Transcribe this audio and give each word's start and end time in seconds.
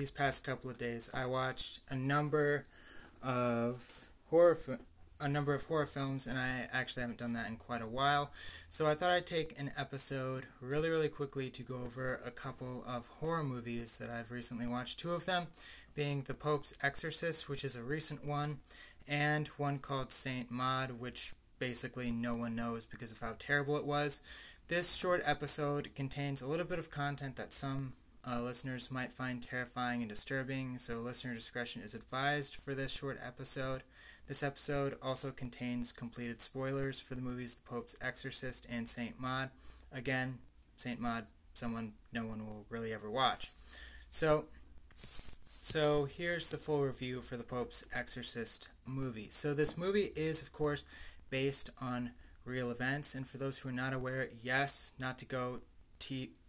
these 0.00 0.10
past 0.10 0.42
couple 0.44 0.70
of 0.70 0.78
days, 0.78 1.10
I 1.12 1.26
watched 1.26 1.80
a 1.90 1.94
number 1.94 2.64
of 3.22 4.08
horror 4.30 4.58
a 5.20 5.28
number 5.28 5.52
of 5.52 5.64
horror 5.64 5.84
films, 5.84 6.26
and 6.26 6.38
I 6.38 6.68
actually 6.72 7.02
haven't 7.02 7.18
done 7.18 7.34
that 7.34 7.46
in 7.48 7.56
quite 7.56 7.82
a 7.82 7.86
while. 7.86 8.30
So 8.70 8.86
I 8.86 8.94
thought 8.94 9.10
I'd 9.10 9.26
take 9.26 9.58
an 9.58 9.72
episode 9.76 10.46
really, 10.62 10.88
really 10.88 11.10
quickly 11.10 11.50
to 11.50 11.62
go 11.62 11.74
over 11.84 12.18
a 12.24 12.30
couple 12.30 12.82
of 12.86 13.08
horror 13.20 13.44
movies 13.44 13.98
that 13.98 14.08
I've 14.08 14.32
recently 14.32 14.66
watched. 14.66 14.98
Two 14.98 15.12
of 15.12 15.26
them 15.26 15.48
being 15.94 16.22
The 16.22 16.32
Pope's 16.32 16.72
Exorcist, 16.82 17.50
which 17.50 17.62
is 17.62 17.76
a 17.76 17.82
recent 17.82 18.24
one, 18.24 18.60
and 19.06 19.48
one 19.58 19.78
called 19.80 20.12
Saint 20.12 20.50
Maud, 20.50 20.92
which 20.92 21.34
basically 21.58 22.10
no 22.10 22.34
one 22.34 22.56
knows 22.56 22.86
because 22.86 23.12
of 23.12 23.20
how 23.20 23.34
terrible 23.38 23.76
it 23.76 23.84
was. 23.84 24.22
This 24.68 24.94
short 24.94 25.20
episode 25.26 25.94
contains 25.94 26.40
a 26.40 26.46
little 26.46 26.64
bit 26.64 26.78
of 26.78 26.90
content 26.90 27.36
that 27.36 27.52
some 27.52 27.92
uh, 28.28 28.40
listeners 28.40 28.90
might 28.90 29.12
find 29.12 29.42
terrifying 29.42 30.02
and 30.02 30.08
disturbing, 30.08 30.78
so 30.78 30.98
listener 30.98 31.34
discretion 31.34 31.82
is 31.82 31.94
advised 31.94 32.56
for 32.56 32.74
this 32.74 32.92
short 32.92 33.18
episode. 33.24 33.82
This 34.26 34.42
episode 34.42 34.96
also 35.02 35.30
contains 35.30 35.90
completed 35.90 36.40
spoilers 36.40 37.00
for 37.00 37.14
the 37.14 37.22
movies 37.22 37.54
The 37.54 37.68
Pope's 37.68 37.96
Exorcist 38.00 38.66
and 38.70 38.88
Saint 38.88 39.18
Maud. 39.18 39.50
Again, 39.90 40.38
Saint 40.76 41.00
Maud, 41.00 41.26
someone 41.54 41.94
no 42.12 42.26
one 42.26 42.46
will 42.46 42.66
really 42.68 42.92
ever 42.92 43.10
watch. 43.10 43.50
So, 44.10 44.44
so 45.44 46.04
here's 46.04 46.50
the 46.50 46.58
full 46.58 46.82
review 46.82 47.22
for 47.22 47.36
The 47.36 47.42
Pope's 47.42 47.84
Exorcist 47.94 48.68
movie. 48.86 49.28
So 49.30 49.54
this 49.54 49.78
movie 49.78 50.12
is, 50.14 50.42
of 50.42 50.52
course, 50.52 50.84
based 51.30 51.70
on 51.80 52.10
real 52.44 52.70
events, 52.70 53.14
and 53.14 53.26
for 53.26 53.38
those 53.38 53.58
who 53.58 53.68
are 53.68 53.72
not 53.72 53.92
aware, 53.92 54.28
yes, 54.42 54.92
not 54.98 55.18
to 55.18 55.24
go 55.24 55.60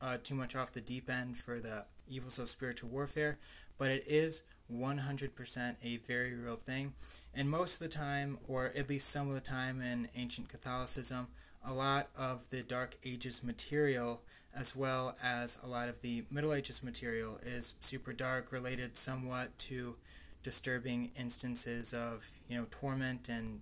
uh, 0.02 0.18
too 0.24 0.36
much 0.36 0.56
off 0.56 0.72
the 0.72 0.82
deep 0.82 1.10
end 1.10 1.38
for 1.38 1.60
the 1.60 1.86
evils 2.08 2.40
of 2.40 2.50
spiritual 2.50 2.90
warfare, 2.90 3.38
but 3.78 3.90
it 3.90 4.04
is 4.08 4.44
100% 4.74 5.76
a 5.84 5.98
very 5.98 6.34
real 6.34 6.56
thing. 6.56 6.94
And 7.34 7.50
most 7.50 7.82
of 7.82 7.90
the 7.90 7.96
time, 7.96 8.38
or 8.48 8.72
at 8.76 8.90
least 8.90 9.10
some 9.10 9.28
of 9.28 9.34
the 9.34 9.42
time 9.42 9.82
in 9.82 10.10
ancient 10.16 10.50
Catholicism, 10.50 11.28
a 11.66 11.74
lot 11.74 12.10
of 12.18 12.50
the 12.50 12.64
Dark 12.64 12.98
Ages 13.06 13.44
material, 13.44 14.22
as 14.56 14.76
well 14.76 15.16
as 15.24 15.58
a 15.64 15.68
lot 15.68 15.90
of 15.90 16.02
the 16.02 16.24
Middle 16.32 16.54
Ages 16.54 16.84
material, 16.84 17.40
is 17.46 17.76
super 17.80 18.14
dark, 18.14 18.52
related 18.52 18.98
somewhat 18.98 19.58
to 19.60 19.96
disturbing 20.44 21.12
instances 21.18 21.94
of, 21.94 22.40
you 22.50 22.58
know, 22.58 22.66
torment 22.72 23.30
and 23.30 23.62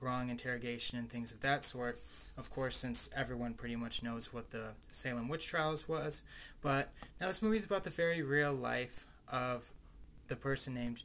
wrong 0.00 0.30
interrogation 0.30 0.98
and 0.98 1.10
things 1.10 1.32
of 1.32 1.40
that 1.40 1.64
sort. 1.64 1.98
Of 2.36 2.50
course, 2.50 2.76
since 2.76 3.10
everyone 3.14 3.54
pretty 3.54 3.76
much 3.76 4.02
knows 4.02 4.32
what 4.32 4.50
the 4.50 4.72
Salem 4.90 5.28
witch 5.28 5.46
trials 5.46 5.88
was. 5.88 6.22
But 6.62 6.92
now 7.20 7.26
this 7.26 7.42
movie 7.42 7.58
is 7.58 7.64
about 7.64 7.84
the 7.84 7.90
very 7.90 8.22
real 8.22 8.52
life 8.52 9.06
of 9.30 9.72
the 10.28 10.36
person 10.36 10.74
named 10.74 11.02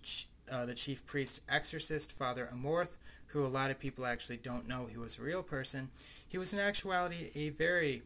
uh, 0.52 0.66
the 0.66 0.76
chief 0.76 1.06
priest 1.06 1.42
exorcist, 1.50 2.12
Father 2.12 2.50
Amorth, 2.54 2.98
who 3.28 3.46
a 3.46 3.48
lot 3.48 3.72
of 3.72 3.80
people 3.80 4.06
actually 4.06 4.38
don't 4.38 4.68
know 4.68 4.86
he 4.86 4.98
was 4.98 5.18
a 5.18 5.22
real 5.22 5.44
person. 5.44 5.90
He 6.28 6.38
was 6.38 6.54
in 6.54 6.60
actuality 6.60 7.32
a 7.36 7.50
very 7.50 8.04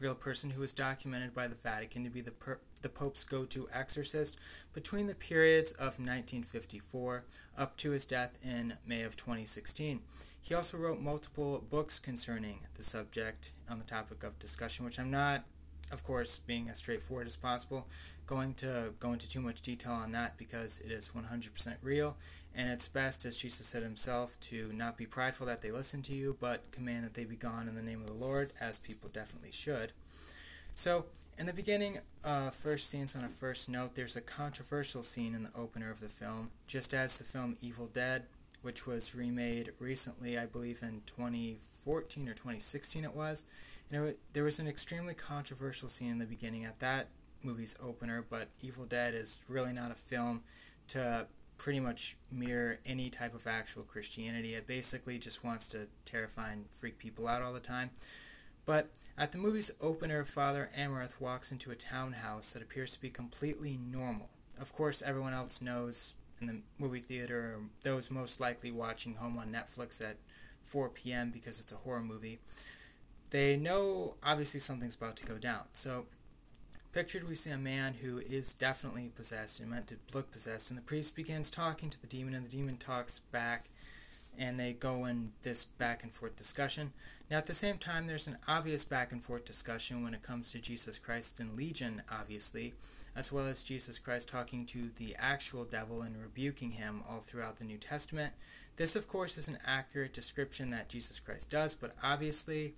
real 0.00 0.14
person 0.14 0.50
who 0.50 0.60
was 0.60 0.72
documented 0.72 1.34
by 1.34 1.48
the 1.48 1.54
Vatican 1.54 2.04
to 2.04 2.10
be 2.10 2.20
the, 2.20 2.30
per- 2.30 2.60
the 2.78 2.88
Pope's 2.88 3.24
go 3.24 3.44
to 3.44 3.68
exorcist 3.72 4.36
between 4.72 5.06
the 5.06 5.14
periods 5.14 5.72
of 5.72 5.98
1954 5.98 7.24
up 7.56 7.76
to 7.78 7.90
his 7.90 8.04
death 8.04 8.38
in 8.42 8.74
May 8.86 9.02
of 9.02 9.16
2016. 9.16 10.00
He 10.40 10.54
also 10.54 10.78
wrote 10.78 11.00
multiple 11.00 11.64
books 11.68 11.98
concerning 11.98 12.60
the 12.74 12.82
subject 12.82 13.52
on 13.68 13.78
the 13.78 13.84
topic 13.84 14.22
of 14.22 14.38
discussion, 14.38 14.84
which 14.84 14.98
I'm 14.98 15.10
not, 15.10 15.44
of 15.92 16.04
course, 16.04 16.38
being 16.38 16.68
as 16.68 16.78
straightforward 16.78 17.26
as 17.26 17.36
possible, 17.36 17.86
going 18.26 18.54
to 18.54 18.94
go 19.00 19.12
into 19.12 19.28
too 19.28 19.40
much 19.40 19.62
detail 19.62 19.92
on 19.92 20.12
that 20.12 20.36
because 20.36 20.80
it 20.80 20.90
is 20.90 21.10
100% 21.16 21.76
real, 21.82 22.16
and 22.54 22.70
it's 22.70 22.88
best, 22.88 23.24
as 23.24 23.36
Jesus 23.36 23.66
said 23.66 23.82
himself, 23.82 24.38
to 24.40 24.70
not 24.72 24.96
be 24.96 25.06
prideful 25.06 25.46
that 25.46 25.60
they 25.60 25.70
listen 25.70 26.02
to 26.02 26.14
you, 26.14 26.36
but 26.40 26.70
command 26.70 27.04
that 27.04 27.14
they 27.14 27.24
be 27.24 27.36
gone 27.36 27.68
in 27.68 27.74
the 27.74 27.82
name 27.82 28.00
of 28.00 28.06
the 28.06 28.12
Lord, 28.12 28.52
as 28.60 28.78
people 28.78 29.10
definitely 29.12 29.52
should. 29.52 29.92
So, 30.74 31.06
in 31.38 31.46
the 31.46 31.52
beginning, 31.52 31.98
uh, 32.24 32.50
first 32.50 32.90
scenes 32.90 33.14
on 33.14 33.24
a 33.24 33.28
first 33.28 33.68
note, 33.68 33.94
there's 33.94 34.16
a 34.16 34.20
controversial 34.20 35.02
scene 35.02 35.34
in 35.34 35.44
the 35.44 35.56
opener 35.56 35.90
of 35.90 36.00
the 36.00 36.08
film, 36.08 36.50
just 36.66 36.92
as 36.92 37.16
the 37.16 37.24
film 37.24 37.56
Evil 37.60 37.86
Dead, 37.86 38.24
which 38.62 38.86
was 38.86 39.14
remade 39.14 39.72
recently, 39.78 40.36
I 40.36 40.46
believe 40.46 40.82
in 40.82 41.02
2014 41.06 42.28
or 42.28 42.32
2016 42.32 43.04
it 43.04 43.14
was. 43.14 43.44
And 43.90 44.08
it, 44.08 44.18
there 44.32 44.44
was 44.44 44.58
an 44.58 44.66
extremely 44.66 45.14
controversial 45.14 45.88
scene 45.88 46.10
in 46.10 46.18
the 46.18 46.26
beginning 46.26 46.64
at 46.64 46.80
that 46.80 47.08
movie's 47.44 47.76
opener, 47.80 48.24
but 48.28 48.48
Evil 48.60 48.84
Dead 48.84 49.14
is 49.14 49.40
really 49.48 49.72
not 49.72 49.92
a 49.92 49.94
film 49.94 50.42
to 50.88 51.28
pretty 51.56 51.78
much 51.78 52.16
mirror 52.32 52.78
any 52.84 53.10
type 53.10 53.34
of 53.34 53.46
actual 53.46 53.84
Christianity. 53.84 54.54
It 54.54 54.66
basically 54.66 55.18
just 55.18 55.44
wants 55.44 55.68
to 55.68 55.86
terrify 56.04 56.50
and 56.50 56.68
freak 56.70 56.98
people 56.98 57.28
out 57.28 57.42
all 57.42 57.52
the 57.52 57.60
time. 57.60 57.90
But 58.68 58.90
at 59.16 59.32
the 59.32 59.38
movie's 59.38 59.70
opener, 59.80 60.26
Father 60.26 60.68
Amorth 60.78 61.18
walks 61.18 61.50
into 61.50 61.70
a 61.70 61.74
townhouse 61.74 62.52
that 62.52 62.60
appears 62.60 62.92
to 62.92 63.00
be 63.00 63.08
completely 63.08 63.78
normal. 63.78 64.28
Of 64.60 64.74
course, 64.74 65.00
everyone 65.00 65.32
else 65.32 65.62
knows 65.62 66.16
in 66.38 66.48
the 66.48 66.60
movie 66.78 67.00
theater, 67.00 67.54
or 67.56 67.60
those 67.80 68.10
most 68.10 68.40
likely 68.40 68.70
watching 68.70 69.14
home 69.14 69.38
on 69.38 69.50
Netflix 69.50 70.02
at 70.02 70.16
4 70.64 70.90
p.m. 70.90 71.30
because 71.30 71.58
it's 71.58 71.72
a 71.72 71.76
horror 71.76 72.02
movie, 72.02 72.40
they 73.30 73.56
know 73.56 74.16
obviously 74.22 74.60
something's 74.60 74.96
about 74.96 75.16
to 75.16 75.24
go 75.24 75.38
down. 75.38 75.62
So 75.72 76.04
Pictured, 76.92 77.26
we 77.26 77.34
see 77.36 77.50
a 77.50 77.56
man 77.56 77.94
who 78.02 78.18
is 78.18 78.52
definitely 78.52 79.12
possessed 79.14 79.60
and 79.60 79.70
meant 79.70 79.86
to 79.86 79.96
look 80.12 80.30
possessed, 80.30 80.70
and 80.70 80.76
the 80.76 80.82
priest 80.82 81.16
begins 81.16 81.50
talking 81.50 81.88
to 81.88 82.00
the 82.00 82.06
demon, 82.06 82.34
and 82.34 82.46
the 82.46 82.50
demon 82.50 82.76
talks 82.76 83.20
back, 83.30 83.68
and 84.38 84.58
they 84.58 84.72
go 84.72 85.04
in 85.04 85.32
this 85.42 85.64
back 85.64 86.02
and 86.02 86.12
forth 86.12 86.36
discussion. 86.36 86.92
Now, 87.30 87.36
at 87.36 87.46
the 87.46 87.54
same 87.54 87.76
time, 87.76 88.06
there's 88.06 88.26
an 88.26 88.38
obvious 88.46 88.84
back 88.84 89.12
and 89.12 89.22
forth 89.22 89.44
discussion 89.44 90.02
when 90.02 90.14
it 90.14 90.22
comes 90.22 90.52
to 90.52 90.58
Jesus 90.58 90.98
Christ 90.98 91.40
and 91.40 91.56
Legion, 91.56 92.02
obviously, 92.10 92.72
as 93.14 93.30
well 93.30 93.46
as 93.46 93.62
Jesus 93.62 93.98
Christ 93.98 94.28
talking 94.28 94.64
to 94.66 94.90
the 94.96 95.14
actual 95.18 95.64
devil 95.64 96.00
and 96.00 96.16
rebuking 96.16 96.70
him 96.70 97.02
all 97.08 97.20
throughout 97.20 97.58
the 97.58 97.64
New 97.64 97.76
Testament. 97.76 98.32
This, 98.76 98.96
of 98.96 99.08
course, 99.08 99.36
is 99.36 99.48
an 99.48 99.58
accurate 99.66 100.14
description 100.14 100.70
that 100.70 100.88
Jesus 100.88 101.20
Christ 101.20 101.50
does, 101.50 101.74
but 101.74 101.92
obviously, 102.02 102.74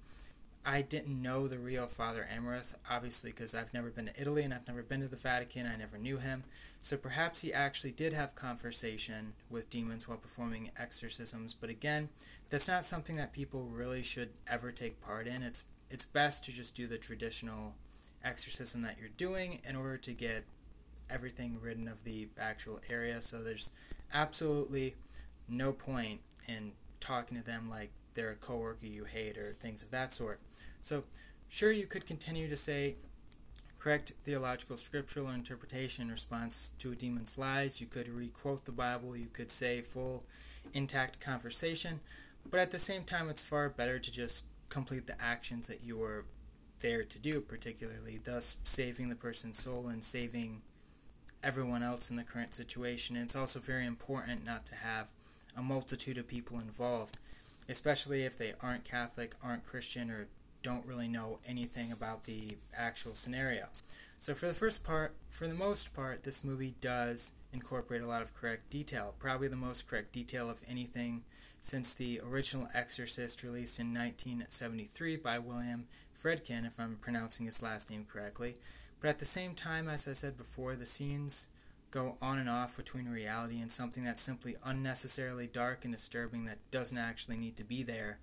I 0.64 0.82
didn't 0.82 1.22
know 1.22 1.48
the 1.48 1.58
real 1.58 1.86
Father 1.86 2.28
Amorth, 2.34 2.74
obviously, 2.90 3.30
because 3.30 3.54
I've 3.54 3.72
never 3.72 3.88
been 3.88 4.06
to 4.06 4.20
Italy 4.20 4.42
and 4.42 4.52
I've 4.52 4.68
never 4.68 4.82
been 4.82 5.00
to 5.00 5.08
the 5.08 5.16
Vatican. 5.16 5.66
I 5.66 5.76
never 5.76 5.96
knew 5.96 6.18
him. 6.18 6.44
So 6.82 6.98
perhaps 6.98 7.40
he 7.40 7.52
actually 7.52 7.92
did 7.92 8.12
have 8.12 8.34
conversation 8.34 9.32
with 9.48 9.70
demons 9.70 10.06
while 10.06 10.18
performing 10.18 10.70
exorcisms. 10.78 11.54
But 11.54 11.70
again, 11.70 12.10
that's 12.50 12.68
not 12.68 12.84
something 12.84 13.16
that 13.16 13.32
people 13.32 13.70
really 13.72 14.02
should 14.02 14.30
ever 14.46 14.70
take 14.70 15.00
part 15.00 15.26
in. 15.26 15.42
It's 15.42 15.64
it's 15.90 16.04
best 16.04 16.44
to 16.44 16.52
just 16.52 16.76
do 16.76 16.86
the 16.86 16.98
traditional 16.98 17.74
exorcism 18.22 18.82
that 18.82 18.96
you're 19.00 19.08
doing 19.16 19.60
in 19.68 19.74
order 19.74 19.96
to 19.96 20.12
get 20.12 20.44
everything 21.08 21.58
ridden 21.60 21.88
of 21.88 22.04
the 22.04 22.28
actual 22.38 22.80
area. 22.88 23.20
So 23.22 23.42
there's 23.42 23.70
absolutely 24.12 24.94
no 25.48 25.72
point 25.72 26.20
in 26.46 26.72
talking 27.00 27.36
to 27.36 27.44
them 27.44 27.68
like 27.68 27.90
they're 28.14 28.30
a 28.30 28.36
coworker 28.36 28.86
you 28.86 29.04
hate 29.04 29.38
or 29.38 29.52
things 29.52 29.82
of 29.82 29.90
that 29.90 30.12
sort. 30.12 30.40
So, 30.80 31.04
sure, 31.48 31.72
you 31.72 31.86
could 31.86 32.06
continue 32.06 32.48
to 32.48 32.56
say 32.56 32.96
correct 33.78 34.12
theological 34.22 34.76
scriptural 34.76 35.30
interpretation 35.30 36.04
in 36.04 36.10
response 36.10 36.70
to 36.78 36.92
a 36.92 36.94
demon's 36.94 37.38
lies. 37.38 37.80
You 37.80 37.86
could 37.86 38.08
requote 38.08 38.64
the 38.64 38.72
Bible. 38.72 39.16
You 39.16 39.28
could 39.32 39.50
say 39.50 39.80
full, 39.80 40.24
intact 40.74 41.20
conversation. 41.20 42.00
But 42.50 42.60
at 42.60 42.70
the 42.70 42.78
same 42.78 43.04
time, 43.04 43.28
it's 43.28 43.42
far 43.42 43.68
better 43.68 43.98
to 43.98 44.10
just 44.10 44.44
complete 44.68 45.06
the 45.06 45.20
actions 45.20 45.66
that 45.68 45.82
you 45.82 46.02
are 46.02 46.24
there 46.80 47.04
to 47.04 47.18
do, 47.18 47.40
particularly, 47.40 48.20
thus 48.22 48.56
saving 48.64 49.08
the 49.08 49.16
person's 49.16 49.58
soul 49.58 49.88
and 49.88 50.02
saving 50.02 50.62
everyone 51.42 51.82
else 51.82 52.10
in 52.10 52.16
the 52.16 52.22
current 52.22 52.54
situation. 52.54 53.16
And 53.16 53.24
it's 53.24 53.36
also 53.36 53.58
very 53.60 53.86
important 53.86 54.44
not 54.44 54.66
to 54.66 54.74
have 54.74 55.08
a 55.56 55.62
multitude 55.62 56.18
of 56.18 56.26
people 56.26 56.58
involved, 56.58 57.18
especially 57.70 58.24
if 58.24 58.36
they 58.36 58.52
aren't 58.60 58.84
Catholic, 58.84 59.34
aren't 59.42 59.64
Christian, 59.64 60.10
or 60.10 60.26
don't 60.62 60.84
really 60.84 61.08
know 61.08 61.38
anything 61.46 61.92
about 61.92 62.24
the 62.24 62.56
actual 62.76 63.14
scenario. 63.14 63.66
So 64.18 64.34
for 64.34 64.48
the 64.48 64.54
first 64.54 64.84
part, 64.84 65.14
for 65.28 65.46
the 65.46 65.54
most 65.54 65.94
part, 65.94 66.24
this 66.24 66.44
movie 66.44 66.74
does 66.80 67.32
incorporate 67.52 68.02
a 68.02 68.06
lot 68.06 68.22
of 68.22 68.34
correct 68.34 68.68
detail, 68.70 69.14
probably 69.18 69.48
the 69.48 69.56
most 69.56 69.88
correct 69.88 70.12
detail 70.12 70.50
of 70.50 70.58
anything 70.68 71.22
since 71.62 71.94
the 71.94 72.20
original 72.26 72.68
Exorcist 72.74 73.42
released 73.42 73.78
in 73.78 73.94
1973 73.94 75.16
by 75.16 75.38
William 75.38 75.86
Friedkin, 76.22 76.66
if 76.66 76.78
I'm 76.78 76.96
pronouncing 77.00 77.46
his 77.46 77.62
last 77.62 77.88
name 77.88 78.06
correctly. 78.10 78.56
But 79.00 79.08
at 79.08 79.18
the 79.18 79.24
same 79.24 79.54
time, 79.54 79.88
as 79.88 80.06
I 80.06 80.12
said 80.12 80.36
before, 80.36 80.74
the 80.74 80.86
scenes 80.86 81.48
go 81.90 82.16
on 82.22 82.38
and 82.38 82.48
off 82.48 82.76
between 82.76 83.08
reality 83.08 83.60
and 83.60 83.70
something 83.70 84.04
that's 84.04 84.22
simply 84.22 84.56
unnecessarily 84.64 85.46
dark 85.46 85.84
and 85.84 85.92
disturbing 85.92 86.44
that 86.44 86.58
doesn't 86.70 86.98
actually 86.98 87.36
need 87.36 87.56
to 87.56 87.64
be 87.64 87.82
there 87.82 88.18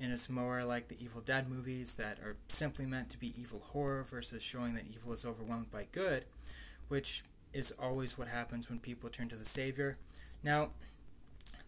and 0.00 0.12
it's 0.12 0.28
more 0.28 0.64
like 0.64 0.88
the 0.88 1.02
Evil 1.02 1.20
Dead 1.20 1.50
movies 1.50 1.96
that 1.96 2.18
are 2.20 2.36
simply 2.48 2.86
meant 2.86 3.10
to 3.10 3.18
be 3.18 3.34
evil 3.40 3.60
horror 3.72 4.04
versus 4.04 4.42
showing 4.42 4.74
that 4.74 4.84
evil 4.88 5.12
is 5.12 5.24
overwhelmed 5.24 5.70
by 5.70 5.86
good, 5.90 6.24
which 6.88 7.24
is 7.52 7.72
always 7.80 8.16
what 8.16 8.28
happens 8.28 8.68
when 8.68 8.78
people 8.78 9.08
turn 9.08 9.28
to 9.28 9.36
the 9.36 9.44
Savior. 9.44 9.96
Now, 10.44 10.70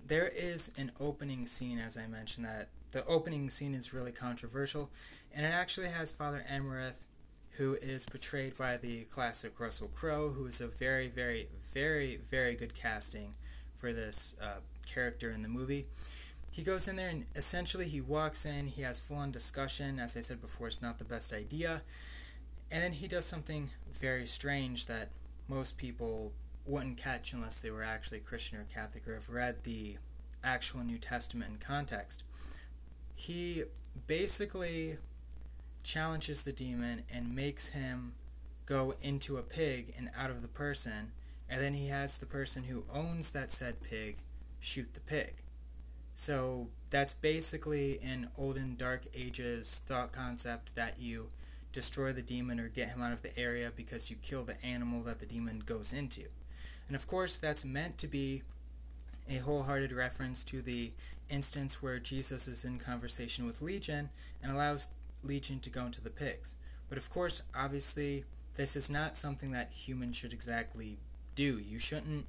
there 0.07 0.29
is 0.29 0.71
an 0.79 0.93
opening 1.01 1.47
scene, 1.47 1.79
as 1.79 1.97
I 1.97 2.07
mentioned, 2.07 2.47
that 2.47 2.69
the 2.93 3.05
opening 3.07 3.51
scene 3.51 3.75
is 3.75 3.93
really 3.93 4.13
controversial, 4.13 4.91
and 5.35 5.45
it 5.45 5.51
actually 5.51 5.89
has 5.89 6.13
Father 6.13 6.45
Amorth, 6.51 7.07
who 7.57 7.75
is 7.75 8.07
portrayed 8.07 8.57
by 8.57 8.77
the 8.77 9.05
classic 9.05 9.59
Russell 9.59 9.91
Crowe, 9.95 10.31
who 10.31 10.47
is 10.47 10.61
a 10.61 10.69
very, 10.69 11.09
very, 11.09 11.49
very, 11.73 12.17
very 12.17 12.55
good 12.55 12.75
casting 12.75 13.35
for 13.77 13.93
this 13.93 14.35
uh, 14.43 14.61
character 14.87 15.31
in 15.31 15.43
the 15.43 15.49
movie. 15.49 15.87
He 16.51 16.63
goes 16.63 16.89
in 16.89 16.97
there 16.97 17.09
and 17.09 17.27
essentially 17.37 17.87
he 17.87 18.01
walks 18.01 18.45
in, 18.45 18.67
he 18.67 18.83
has 18.83 18.99
full 18.99 19.19
on 19.19 19.31
discussion. 19.31 19.99
As 19.99 20.17
I 20.17 20.21
said 20.21 20.41
before, 20.41 20.67
it's 20.67 20.83
not 20.83 20.99
the 20.99 21.05
best 21.05 21.33
idea. 21.33 21.83
And 22.71 22.83
then 22.83 22.93
he 22.93 23.09
does 23.09 23.25
something 23.25 23.71
very 23.93 24.27
strange 24.27 24.87
that 24.87 25.11
most 25.49 25.77
people 25.77 26.33
wouldn't 26.67 26.99
catch 26.99 27.33
unless 27.33 27.61
they 27.61 27.71
were 27.71 27.83
actually 27.83 28.21
Christian 28.21 28.59
or 28.59 28.65
Catholic 28.73 29.07
or 29.09 29.15
have 29.15 29.31
read 29.31 29.65
the 29.65 29.97
actual 30.45 30.81
New 30.81 30.99
Testament 30.99 31.51
in 31.53 31.59
context. 31.59 32.25
He 33.15 33.65
basically 34.07 34.99
challenges 35.83 36.43
the 36.43 36.53
demon 36.53 37.03
and 37.13 37.35
makes 37.35 37.71
him 37.71 38.13
go 38.67 38.95
into 39.03 39.37
a 39.37 39.43
pig 39.43 39.95
and 39.97 40.11
out 40.17 40.31
of 40.31 40.43
the 40.43 40.49
person, 40.49 41.13
and 41.49 41.61
then 41.61 41.75
he 41.75 41.89
has 41.89 42.19
the 42.19 42.27
person 42.27 42.65
who 42.65 42.85
owns 42.93 43.31
that 43.33 43.51
said 43.51 43.83
pig 43.83 44.19
shoot 44.61 44.95
the 44.95 45.01
pig. 45.01 45.35
So 46.15 46.69
that's 46.91 47.15
basically 47.15 47.99
an 48.03 48.29
olden 48.37 48.77
dark 48.77 49.03
ages 49.15 49.83
thought 49.87 50.13
concept 50.13 50.77
that 50.77 51.01
you 51.01 51.29
destroy 51.73 52.13
the 52.13 52.23
demon 52.23 52.61
or 52.61 52.69
get 52.69 52.89
him 52.89 53.01
out 53.01 53.13
of 53.13 53.23
the 53.23 53.37
area 53.39 53.73
because 53.75 54.11
you 54.11 54.17
kill 54.17 54.45
the 54.45 54.63
animal 54.65 55.03
that 55.05 55.19
the 55.19 55.27
demon 55.27 55.63
goes 55.65 55.93
into. 55.93 56.25
And 56.89 56.97
of 56.97 57.07
course, 57.07 57.39
that's 57.39 57.65
meant 57.65 57.99
to 57.99 58.09
be 58.09 58.43
a 59.29 59.39
wholehearted 59.39 59.93
reference 59.93 60.43
to 60.45 60.61
the 60.61 60.93
instance 61.29 61.81
where 61.81 61.99
Jesus 61.99 62.49
is 62.49 62.65
in 62.65 62.79
conversation 62.79 63.47
with 63.47 63.63
Legion 63.63 64.11
and 64.43 64.51
allows 64.51 64.89
Legion 65.23 65.61
to 65.61 65.71
go 65.71 65.87
into 65.87 66.01
the 66.01 66.11
pigs. 66.11 66.57
But 66.89 66.99
of 66.99 67.11
course, 67.11 67.43
obviously, 67.55 68.25
this 68.57 68.77
is 68.77 68.91
not 68.91 69.17
something 69.17 69.53
that 69.53 69.73
humans 69.73 70.17
should 70.17 70.33
exactly 70.33 70.99
do. 71.35 71.59
You 71.59 71.79
shouldn't 71.79 72.27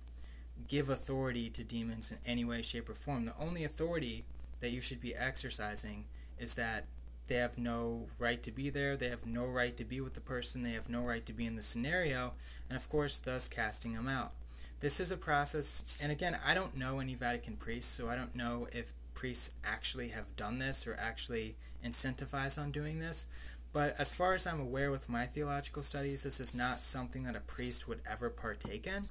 give 0.68 0.90
authority 0.90 1.50
to 1.50 1.64
demons 1.64 2.12
in 2.12 2.18
any 2.26 2.46
way, 2.46 2.62
shape, 2.62 2.90
or 2.90 2.94
form. 2.94 3.26
The 3.26 3.38
only 3.40 3.64
authority 3.64 4.26
that 4.60 4.72
you 4.72 4.82
should 4.82 5.02
be 5.02 5.16
exercising 5.16 6.06
is 6.38 6.54
that 6.56 6.86
they 7.28 7.36
have 7.36 7.58
no 7.58 8.08
right 8.20 8.42
to 8.44 8.52
be 8.52 8.70
there, 8.70 8.98
they 8.98 9.10
have 9.10 9.26
no 9.26 9.46
right 9.46 9.76
to 9.78 9.86
be 9.86 10.02
with 10.02 10.14
the 10.14 10.22
person, 10.22 10.64
they 10.64 10.72
have 10.72 10.90
no 10.90 11.02
right 11.02 11.26
to 11.26 11.34
be 11.34 11.46
in 11.46 11.56
the 11.56 11.62
scenario, 11.62 12.34
and 12.70 12.78
of 12.78 12.90
course, 12.90 13.20
thus 13.20 13.48
casting 13.48 13.94
them 13.94 14.08
out. 14.08 14.34
This 14.80 15.00
is 15.00 15.12
a 15.12 15.18
process, 15.18 15.98
and 16.02 16.12
again, 16.12 16.38
I 16.46 16.54
don't 16.54 16.76
know 16.76 17.00
any 17.00 17.16
Vatican 17.16 17.56
priests, 17.56 17.92
so 17.92 18.10
I 18.10 18.16
don't 18.16 18.36
know 18.36 18.68
if 18.72 18.94
priests 19.14 19.52
actually 19.64 20.10
have 20.10 20.36
done 20.36 20.60
this 20.60 20.88
or 20.88 20.98
actually 21.00 21.56
incentivize 21.86 22.62
on 22.62 22.72
doing 22.72 23.00
this. 23.00 23.26
But 23.74 24.00
as 24.00 24.12
far 24.12 24.34
as 24.34 24.46
I'm 24.46 24.60
aware 24.60 24.92
with 24.92 25.08
my 25.08 25.26
theological 25.26 25.82
studies, 25.82 26.24
this 26.24 26.40
is 26.40 26.54
not 26.54 26.80
something 26.80 27.24
that 27.24 27.36
a 27.36 27.42
priest 27.42 27.88
would 27.88 28.02
ever 28.10 28.30
partake 28.30 28.86
in. 28.86 29.08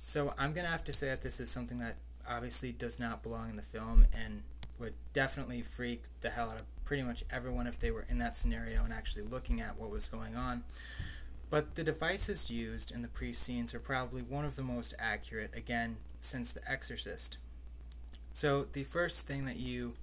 So 0.00 0.34
I'm 0.38 0.52
going 0.52 0.66
to 0.66 0.70
have 0.70 0.84
to 0.84 0.92
say 0.92 1.08
that 1.08 1.22
this 1.22 1.40
is 1.40 1.50
something 1.50 1.78
that 1.78 1.96
obviously 2.28 2.72
does 2.72 3.00
not 3.00 3.22
belong 3.22 3.50
in 3.50 3.56
the 3.56 3.62
film 3.62 4.06
and 4.14 4.42
would 4.78 4.94
definitely 5.12 5.62
freak 5.62 6.04
the 6.20 6.30
hell 6.30 6.50
out 6.50 6.60
of 6.60 6.84
pretty 6.84 7.02
much 7.02 7.24
everyone 7.30 7.66
if 7.66 7.78
they 7.78 7.90
were 7.90 8.04
in 8.08 8.18
that 8.18 8.36
scenario 8.36 8.84
and 8.84 8.92
actually 8.92 9.24
looking 9.24 9.60
at 9.60 9.78
what 9.78 9.90
was 9.90 10.06
going 10.06 10.36
on. 10.36 10.62
But 11.50 11.74
the 11.74 11.84
devices 11.84 12.50
used 12.50 12.92
in 12.92 13.02
the 13.02 13.08
priest 13.08 13.42
scenes 13.42 13.74
are 13.74 13.80
probably 13.80 14.22
one 14.22 14.44
of 14.44 14.56
the 14.56 14.62
most 14.62 14.94
accurate, 14.98 15.54
again, 15.54 15.96
since 16.20 16.52
The 16.52 16.60
Exorcist. 16.70 17.38
So 18.32 18.66
the 18.72 18.84
first 18.84 19.26
thing 19.26 19.44
that 19.44 19.56
you 19.56 19.94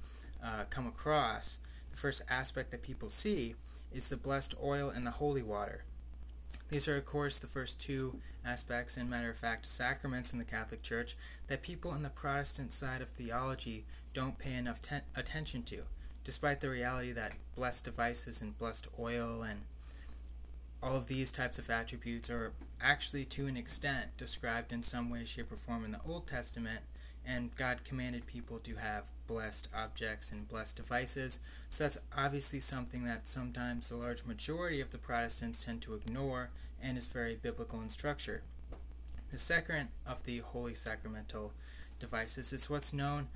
uh, 0.43 0.63
come 0.69 0.87
across, 0.87 1.59
first 1.93 2.21
aspect 2.29 2.71
that 2.71 2.81
people 2.81 3.09
see, 3.09 3.55
is 3.93 4.09
the 4.09 4.17
blessed 4.17 4.55
oil 4.63 4.89
and 4.89 5.05
the 5.05 5.11
holy 5.11 5.43
water. 5.43 5.83
These 6.69 6.87
are, 6.87 6.95
of 6.95 7.05
course, 7.05 7.39
the 7.39 7.47
first 7.47 7.81
two 7.81 8.19
aspects, 8.45 8.95
and 8.95 9.09
matter 9.09 9.29
of 9.29 9.37
fact, 9.37 9.65
sacraments 9.65 10.31
in 10.31 10.39
the 10.39 10.45
Catholic 10.45 10.81
Church 10.81 11.17
that 11.47 11.61
people 11.61 11.93
in 11.93 12.01
the 12.01 12.09
Protestant 12.09 12.71
side 12.71 13.01
of 13.01 13.09
theology 13.09 13.85
don't 14.13 14.39
pay 14.39 14.53
enough 14.53 14.81
ten- 14.81 15.01
attention 15.15 15.63
to, 15.63 15.81
despite 16.23 16.61
the 16.61 16.69
reality 16.69 17.11
that 17.11 17.33
blessed 17.55 17.85
devices 17.85 18.41
and 18.41 18.57
blessed 18.57 18.87
oil 18.97 19.43
and 19.43 19.61
all 20.81 20.95
of 20.95 21.07
these 21.07 21.31
types 21.31 21.59
of 21.59 21.69
attributes 21.69 22.29
are 22.29 22.53
actually, 22.81 23.25
to 23.25 23.47
an 23.47 23.57
extent, 23.57 24.15
described 24.17 24.71
in 24.71 24.81
some 24.81 25.09
way, 25.09 25.25
shape, 25.25 25.51
or 25.51 25.57
form 25.57 25.85
in 25.85 25.91
the 25.91 25.99
Old 26.07 26.25
Testament, 26.25 26.79
and 27.25 27.55
God 27.55 27.83
commanded 27.83 28.25
people 28.25 28.59
to 28.59 28.75
have 28.75 29.11
blessed 29.27 29.69
objects 29.75 30.31
and 30.31 30.47
blessed 30.47 30.75
devices. 30.75 31.39
So 31.69 31.83
that's 31.83 31.99
obviously 32.17 32.59
something 32.59 33.05
that 33.05 33.27
sometimes 33.27 33.89
the 33.89 33.95
large 33.95 34.25
majority 34.25 34.81
of 34.81 34.91
the 34.91 34.97
Protestants 34.97 35.63
tend 35.63 35.81
to 35.83 35.93
ignore 35.93 36.49
and 36.81 36.97
is 36.97 37.07
very 37.07 37.35
biblical 37.35 37.81
in 37.81 37.89
structure. 37.89 38.41
The 39.31 39.37
second 39.37 39.89
of 40.05 40.23
the 40.23 40.39
holy 40.39 40.73
sacramental 40.73 41.53
devices 41.99 42.51
is 42.51 42.69
what's 42.69 42.91
known 42.93 43.27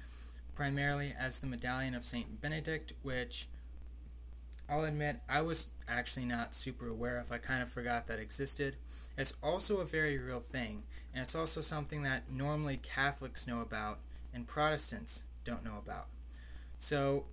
primarily 0.56 1.14
as 1.18 1.40
the 1.40 1.48
Medallion 1.48 1.94
of 1.94 2.04
Saint 2.04 2.42
Benedict, 2.42 2.94
which 3.04 3.48
I'll 4.70 4.84
admit 4.84 5.18
I 5.30 5.42
was 5.42 5.70
actually 5.88 6.26
not 6.26 6.56
super 6.56 6.88
aware 6.88 7.18
of. 7.20 7.32
I 7.32 7.38
kind 7.38 7.62
of 7.62 7.70
forgot 7.70 8.08
that 8.08 8.20
existed. 8.20 8.76
It's 9.18 9.36
also 9.44 9.78
a 9.78 9.86
very 9.86 10.18
real 10.18 10.40
thing, 10.40 10.84
and 11.16 11.24
it's 11.24 11.34
also 11.34 11.62
something 11.62 12.04
that 12.04 12.30
normally 12.30 12.78
Catholics 12.78 13.48
know 13.48 13.62
about 13.62 14.00
and 14.34 14.46
Protestants 14.46 15.24
don't 15.46 15.64
know 15.64 15.78
about. 15.82 16.08
So 16.78 17.24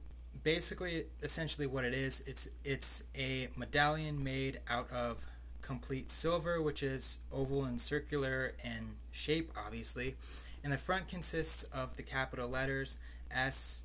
basically 0.45 1.07
essentially 1.21 1.67
what 1.67 1.85
it 1.85 1.93
is, 1.93 2.23
it's 2.25 2.49
it's 2.65 3.03
a 3.19 3.49
medallion 3.57 4.23
made 4.23 4.61
out 4.69 4.89
of 4.93 5.27
complete 5.63 6.13
silver, 6.13 6.63
which 6.63 6.83
is 6.83 7.19
oval 7.33 7.65
and 7.65 7.81
circular 7.81 8.53
in 8.65 8.93
shape 9.11 9.51
obviously. 9.57 10.15
And 10.63 10.73
the 10.73 10.79
front 10.79 11.09
consists 11.09 11.65
of 11.65 11.97
the 11.97 12.05
capital 12.05 12.49
letters 12.49 12.97
S, 13.33 13.83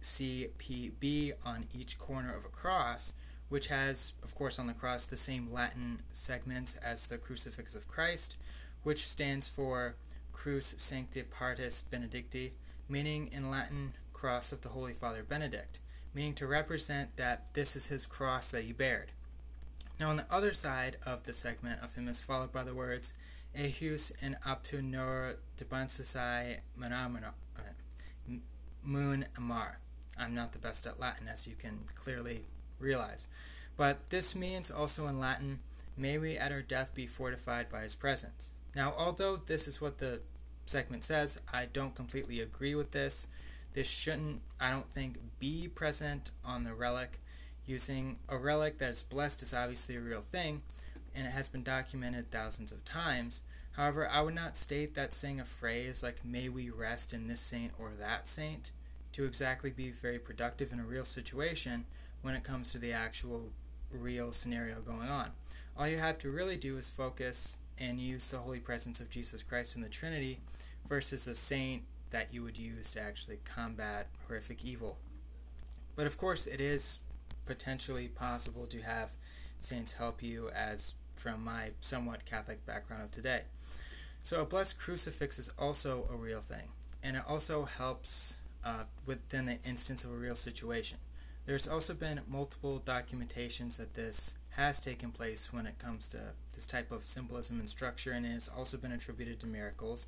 C, 0.00 0.48
P, 0.58 0.90
B 0.98 1.32
on 1.44 1.66
each 1.72 1.96
corner 1.96 2.34
of 2.34 2.44
a 2.44 2.48
cross, 2.48 3.12
which 3.48 3.68
has, 3.68 4.14
of 4.24 4.34
course, 4.34 4.58
on 4.58 4.66
the 4.66 4.72
cross 4.72 5.06
the 5.06 5.16
same 5.16 5.52
Latin 5.52 6.00
segments 6.12 6.74
as 6.76 7.06
the 7.06 7.18
Crucifix 7.18 7.76
of 7.76 7.86
Christ, 7.86 8.36
which 8.82 9.06
stands 9.06 9.48
for 9.48 9.94
Crux 10.32 10.74
Sancti 10.76 11.22
Partis 11.22 11.84
Benedicti, 11.90 12.52
meaning 12.88 13.28
in 13.32 13.50
Latin, 13.50 13.94
Cross 14.12 14.52
of 14.52 14.62
the 14.62 14.70
Holy 14.70 14.92
Father 14.92 15.22
Benedict, 15.22 15.78
meaning 16.14 16.34
to 16.34 16.46
represent 16.46 17.16
that 17.16 17.52
this 17.54 17.76
is 17.76 17.86
his 17.86 18.06
cross 18.06 18.50
that 18.50 18.64
he 18.64 18.72
bared. 18.72 19.10
Now, 19.98 20.10
on 20.10 20.16
the 20.16 20.26
other 20.30 20.52
side 20.52 20.96
of 21.06 21.24
the 21.24 21.32
segment 21.32 21.82
of 21.82 21.94
him 21.94 22.08
is 22.08 22.20
followed 22.20 22.52
by 22.52 22.64
the 22.64 22.74
words 22.74 23.14
Ejus 23.56 24.12
in 24.22 24.36
aptu 24.46 24.82
nor 24.82 25.36
debansisai 25.58 26.58
uh, 26.80 27.60
moon 28.82 29.26
amar. 29.36 29.78
I'm 30.18 30.34
not 30.34 30.52
the 30.52 30.58
best 30.58 30.86
at 30.86 31.00
Latin, 31.00 31.28
as 31.28 31.46
you 31.46 31.54
can 31.54 31.80
clearly 31.94 32.44
realize. 32.78 33.28
But 33.76 34.10
this 34.10 34.34
means 34.34 34.70
also 34.70 35.06
in 35.06 35.20
Latin, 35.20 35.60
may 35.96 36.18
we 36.18 36.36
at 36.36 36.52
our 36.52 36.62
death 36.62 36.94
be 36.94 37.06
fortified 37.06 37.68
by 37.68 37.82
his 37.82 37.94
presence. 37.94 38.50
Now, 38.74 38.94
although 38.96 39.36
this 39.36 39.68
is 39.68 39.80
what 39.80 39.98
the 39.98 40.20
segment 40.66 41.04
says, 41.04 41.40
I 41.52 41.66
don't 41.66 41.94
completely 41.94 42.40
agree 42.40 42.74
with 42.74 42.92
this. 42.92 43.26
This 43.74 43.88
shouldn't, 43.88 44.40
I 44.60 44.70
don't 44.70 44.90
think, 44.90 45.18
be 45.38 45.68
present 45.68 46.30
on 46.44 46.64
the 46.64 46.74
relic. 46.74 47.18
Using 47.66 48.18
a 48.28 48.36
relic 48.36 48.78
that 48.78 48.90
is 48.90 49.02
blessed 49.02 49.42
is 49.42 49.54
obviously 49.54 49.96
a 49.96 50.00
real 50.00 50.20
thing, 50.20 50.62
and 51.14 51.26
it 51.26 51.30
has 51.30 51.48
been 51.48 51.62
documented 51.62 52.30
thousands 52.30 52.72
of 52.72 52.84
times. 52.84 53.42
However, 53.72 54.08
I 54.08 54.20
would 54.20 54.34
not 54.34 54.56
state 54.56 54.94
that 54.94 55.14
saying 55.14 55.40
a 55.40 55.44
phrase 55.44 56.02
like, 56.02 56.24
may 56.24 56.48
we 56.48 56.70
rest 56.70 57.14
in 57.14 57.28
this 57.28 57.40
saint 57.40 57.72
or 57.78 57.92
that 57.98 58.28
saint, 58.28 58.72
to 59.12 59.24
exactly 59.24 59.70
be 59.70 59.90
very 59.90 60.18
productive 60.18 60.72
in 60.72 60.80
a 60.80 60.84
real 60.84 61.04
situation 61.04 61.84
when 62.22 62.34
it 62.34 62.44
comes 62.44 62.72
to 62.72 62.78
the 62.78 62.92
actual 62.92 63.50
real 63.90 64.32
scenario 64.32 64.80
going 64.80 65.08
on. 65.08 65.30
All 65.76 65.88
you 65.88 65.98
have 65.98 66.18
to 66.18 66.30
really 66.30 66.56
do 66.56 66.76
is 66.76 66.90
focus 66.90 67.58
and 67.78 68.00
use 68.00 68.30
the 68.30 68.38
holy 68.38 68.60
presence 68.60 69.00
of 69.00 69.10
Jesus 69.10 69.42
Christ 69.42 69.76
in 69.76 69.82
the 69.82 69.88
Trinity 69.88 70.40
versus 70.86 71.26
a 71.26 71.34
saint 71.34 71.82
that 72.10 72.32
you 72.32 72.42
would 72.42 72.58
use 72.58 72.92
to 72.92 73.00
actually 73.00 73.38
combat 73.44 74.08
horrific 74.26 74.64
evil. 74.64 74.98
But 75.96 76.06
of 76.06 76.18
course, 76.18 76.46
it 76.46 76.60
is 76.60 77.00
potentially 77.46 78.08
possible 78.08 78.66
to 78.66 78.80
have 78.82 79.12
saints 79.58 79.94
help 79.94 80.22
you, 80.22 80.50
as 80.50 80.92
from 81.14 81.44
my 81.44 81.70
somewhat 81.80 82.24
Catholic 82.24 82.64
background 82.66 83.04
of 83.04 83.10
today. 83.10 83.42
So, 84.22 84.40
a 84.40 84.44
blessed 84.44 84.78
crucifix 84.78 85.38
is 85.38 85.50
also 85.58 86.08
a 86.12 86.16
real 86.16 86.40
thing, 86.40 86.68
and 87.02 87.16
it 87.16 87.22
also 87.28 87.64
helps 87.64 88.36
uh, 88.64 88.84
within 89.06 89.46
the 89.46 89.58
instance 89.64 90.04
of 90.04 90.12
a 90.12 90.16
real 90.16 90.36
situation. 90.36 90.98
There's 91.44 91.66
also 91.66 91.94
been 91.94 92.20
multiple 92.28 92.80
documentations 92.84 93.76
that 93.78 93.94
this 93.94 94.34
has 94.50 94.80
taken 94.80 95.10
place 95.10 95.52
when 95.52 95.66
it 95.66 95.78
comes 95.78 96.06
to 96.08 96.18
this 96.62 96.66
type 96.66 96.92
of 96.92 97.08
symbolism 97.08 97.58
and 97.58 97.68
structure, 97.68 98.12
and 98.12 98.24
it 98.24 98.30
has 98.30 98.48
also 98.48 98.76
been 98.76 98.92
attributed 98.92 99.40
to 99.40 99.46
miracles. 99.48 100.06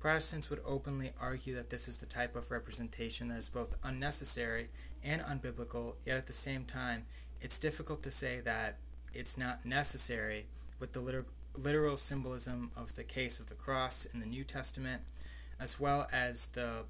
Protestants 0.00 0.50
would 0.50 0.60
openly 0.66 1.12
argue 1.18 1.54
that 1.54 1.70
this 1.70 1.88
is 1.88 1.96
the 1.96 2.04
type 2.04 2.36
of 2.36 2.50
representation 2.50 3.28
that 3.28 3.38
is 3.38 3.48
both 3.48 3.74
unnecessary 3.82 4.68
and 5.02 5.22
unbiblical, 5.22 5.94
yet 6.04 6.18
at 6.18 6.26
the 6.26 6.34
same 6.34 6.66
time, 6.66 7.06
it's 7.40 7.58
difficult 7.58 8.02
to 8.02 8.10
say 8.10 8.40
that 8.40 8.76
it's 9.14 9.38
not 9.38 9.64
necessary 9.64 10.44
with 10.78 10.92
the 10.92 11.00
liter- 11.00 11.24
literal 11.56 11.96
symbolism 11.96 12.70
of 12.76 12.96
the 12.96 13.04
case 13.04 13.40
of 13.40 13.46
the 13.46 13.54
cross 13.54 14.06
in 14.12 14.20
the 14.20 14.26
New 14.26 14.44
Testament, 14.44 15.00
as 15.58 15.80
well 15.80 16.06
as 16.12 16.46
the 16.48 16.84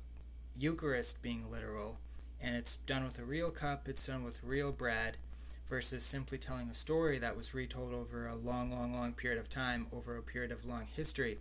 Eucharist 0.59 1.23
being 1.23 1.53
literal, 1.53 1.99
and 2.41 2.57
it's 2.57 2.77
done 2.77 3.05
with 3.05 3.21
a 3.21 3.25
real 3.25 3.53
cup, 3.53 3.89
it's 3.89 4.09
done 4.09 4.25
with 4.25 4.43
real 4.43 4.73
bread, 4.73 5.19
versus 5.69 6.05
simply 6.05 6.39
telling 6.39 6.69
a 6.69 6.75
story 6.75 7.19
that 7.19 7.37
was 7.37 7.55
retold 7.55 7.95
over 7.95 8.27
a 8.27 8.37
long, 8.37 8.71
long, 8.71 8.93
long 8.93 9.13
period 9.13 9.39
of 9.39 9.49
time, 9.49 9.87
over 9.93 10.17
a 10.17 10.23
period 10.23 10.53
of 10.53 10.65
long 10.65 10.87
history. 10.95 11.39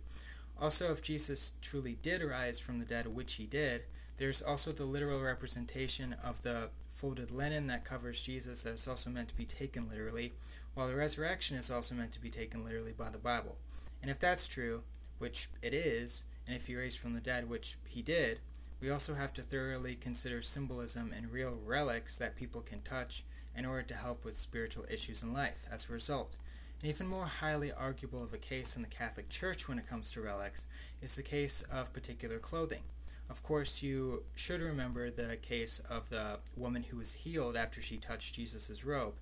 Also, 0.60 0.92
if 0.92 1.02
Jesus 1.02 1.52
truly 1.60 1.98
did 2.00 2.22
rise 2.22 2.58
from 2.58 2.78
the 2.78 2.84
dead, 2.84 3.08
which 3.08 3.34
he 3.34 3.44
did, 3.44 3.82
there's 4.16 4.40
also 4.40 4.70
the 4.70 4.84
literal 4.84 5.20
representation 5.20 6.14
of 6.22 6.42
the 6.42 6.70
folded 6.88 7.30
linen 7.30 7.66
that 7.66 7.84
covers 7.84 8.22
Jesus 8.22 8.62
that 8.62 8.74
is 8.74 8.86
also 8.86 9.10
meant 9.10 9.28
to 9.28 9.36
be 9.36 9.44
taken 9.44 9.88
literally, 9.88 10.32
while 10.74 10.86
the 10.86 10.94
resurrection 10.94 11.56
is 11.56 11.70
also 11.70 11.94
meant 11.94 12.12
to 12.12 12.20
be 12.20 12.30
taken 12.30 12.64
literally 12.64 12.92
by 12.92 13.10
the 13.10 13.18
Bible. 13.18 13.56
And 14.00 14.10
if 14.10 14.20
that's 14.20 14.46
true, 14.46 14.82
which 15.18 15.48
it 15.62 15.74
is, 15.74 16.24
and 16.46 16.54
if 16.56 16.66
he 16.66 16.76
raised 16.76 16.98
from 16.98 17.14
the 17.14 17.20
dead, 17.20 17.48
which 17.48 17.78
he 17.88 18.02
did, 18.02 18.38
we 18.80 18.90
also 18.90 19.14
have 19.14 19.32
to 19.34 19.42
thoroughly 19.42 19.94
consider 19.94 20.42
symbolism 20.42 21.12
and 21.16 21.32
real 21.32 21.58
relics 21.64 22.18
that 22.18 22.36
people 22.36 22.60
can 22.60 22.82
touch 22.82 23.24
in 23.56 23.64
order 23.64 23.82
to 23.82 23.94
help 23.94 24.24
with 24.24 24.36
spiritual 24.36 24.84
issues 24.90 25.22
in 25.22 25.32
life 25.32 25.66
as 25.70 25.88
a 25.88 25.92
result. 25.92 26.36
An 26.82 26.88
even 26.88 27.06
more 27.06 27.26
highly 27.26 27.72
arguable 27.72 28.22
of 28.22 28.34
a 28.34 28.38
case 28.38 28.76
in 28.76 28.82
the 28.82 28.88
Catholic 28.88 29.28
Church 29.28 29.68
when 29.68 29.78
it 29.78 29.88
comes 29.88 30.10
to 30.10 30.20
relics 30.20 30.66
is 31.00 31.14
the 31.14 31.22
case 31.22 31.62
of 31.72 31.92
particular 31.92 32.38
clothing. 32.38 32.82
Of 33.30 33.42
course, 33.42 33.82
you 33.82 34.24
should 34.34 34.60
remember 34.60 35.10
the 35.10 35.36
case 35.36 35.80
of 35.88 36.10
the 36.10 36.40
woman 36.56 36.84
who 36.90 36.98
was 36.98 37.14
healed 37.14 37.56
after 37.56 37.80
she 37.80 37.96
touched 37.96 38.34
Jesus' 38.34 38.84
robe, 38.84 39.14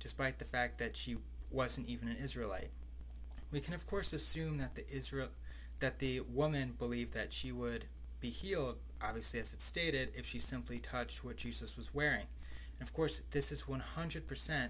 despite 0.00 0.38
the 0.38 0.44
fact 0.44 0.78
that 0.78 0.96
she 0.96 1.18
wasn't 1.50 1.88
even 1.88 2.08
an 2.08 2.16
Israelite. 2.16 2.70
We 3.50 3.60
can 3.60 3.74
of 3.74 3.86
course 3.86 4.12
assume 4.12 4.58
that 4.58 4.74
the 4.74 4.88
Israel 4.90 5.28
that 5.80 5.98
the 5.98 6.20
woman 6.20 6.74
believed 6.78 7.12
that 7.12 7.32
she 7.32 7.50
would 7.52 7.86
be 8.20 8.30
healed, 8.30 8.76
obviously 9.02 9.40
as 9.40 9.52
it's 9.52 9.64
stated, 9.64 10.12
if 10.14 10.24
she 10.24 10.38
simply 10.38 10.78
touched 10.78 11.24
what 11.24 11.36
Jesus 11.36 11.76
was 11.76 11.92
wearing. 11.92 12.26
And 12.78 12.88
of 12.88 12.92
course, 12.92 13.22
this 13.30 13.52
is 13.52 13.62
100% 13.62 14.68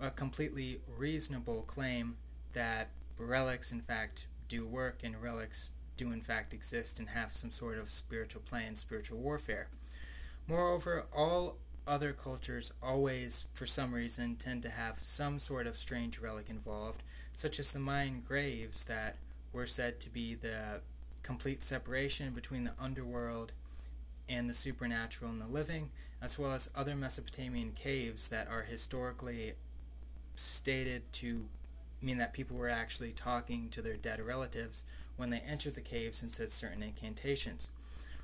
a 0.00 0.10
completely 0.10 0.80
reasonable 0.96 1.62
claim 1.62 2.16
that 2.52 2.88
relics, 3.18 3.70
in 3.70 3.80
fact, 3.80 4.26
do 4.48 4.66
work 4.66 5.00
and 5.04 5.22
relics 5.22 5.70
do, 5.96 6.10
in 6.10 6.22
fact, 6.22 6.54
exist 6.54 6.98
and 6.98 7.10
have 7.10 7.36
some 7.36 7.50
sort 7.50 7.76
of 7.76 7.90
spiritual 7.90 8.40
plan, 8.40 8.74
spiritual 8.76 9.18
warfare. 9.18 9.68
Moreover, 10.46 11.06
all 11.14 11.58
other 11.86 12.12
cultures 12.12 12.72
always, 12.82 13.46
for 13.52 13.66
some 13.66 13.92
reason, 13.92 14.36
tend 14.36 14.62
to 14.62 14.70
have 14.70 15.00
some 15.02 15.38
sort 15.38 15.66
of 15.66 15.76
strange 15.76 16.18
relic 16.18 16.48
involved, 16.48 17.02
such 17.34 17.58
as 17.60 17.72
the 17.72 17.78
Mayan 17.78 18.22
graves 18.26 18.84
that 18.84 19.16
were 19.52 19.66
said 19.66 20.00
to 20.00 20.10
be 20.10 20.34
the 20.34 20.80
complete 21.22 21.62
separation 21.62 22.32
between 22.32 22.64
the 22.64 22.72
underworld 22.80 23.52
and 24.28 24.48
the 24.48 24.54
supernatural 24.54 25.30
and 25.30 25.40
the 25.40 25.46
living, 25.46 25.90
as 26.22 26.38
well 26.38 26.52
as 26.52 26.70
other 26.74 26.94
Mesopotamian 26.94 27.70
caves 27.70 28.28
that 28.28 28.48
are 28.48 28.62
historically 28.62 29.54
stated 30.36 31.02
to 31.12 31.46
mean 32.02 32.18
that 32.18 32.32
people 32.32 32.56
were 32.56 32.68
actually 32.68 33.12
talking 33.12 33.68
to 33.70 33.82
their 33.82 33.96
dead 33.96 34.20
relatives 34.20 34.84
when 35.16 35.30
they 35.30 35.40
entered 35.40 35.74
the 35.74 35.80
caves 35.80 36.22
and 36.22 36.32
said 36.32 36.50
certain 36.50 36.82
incantations. 36.82 37.68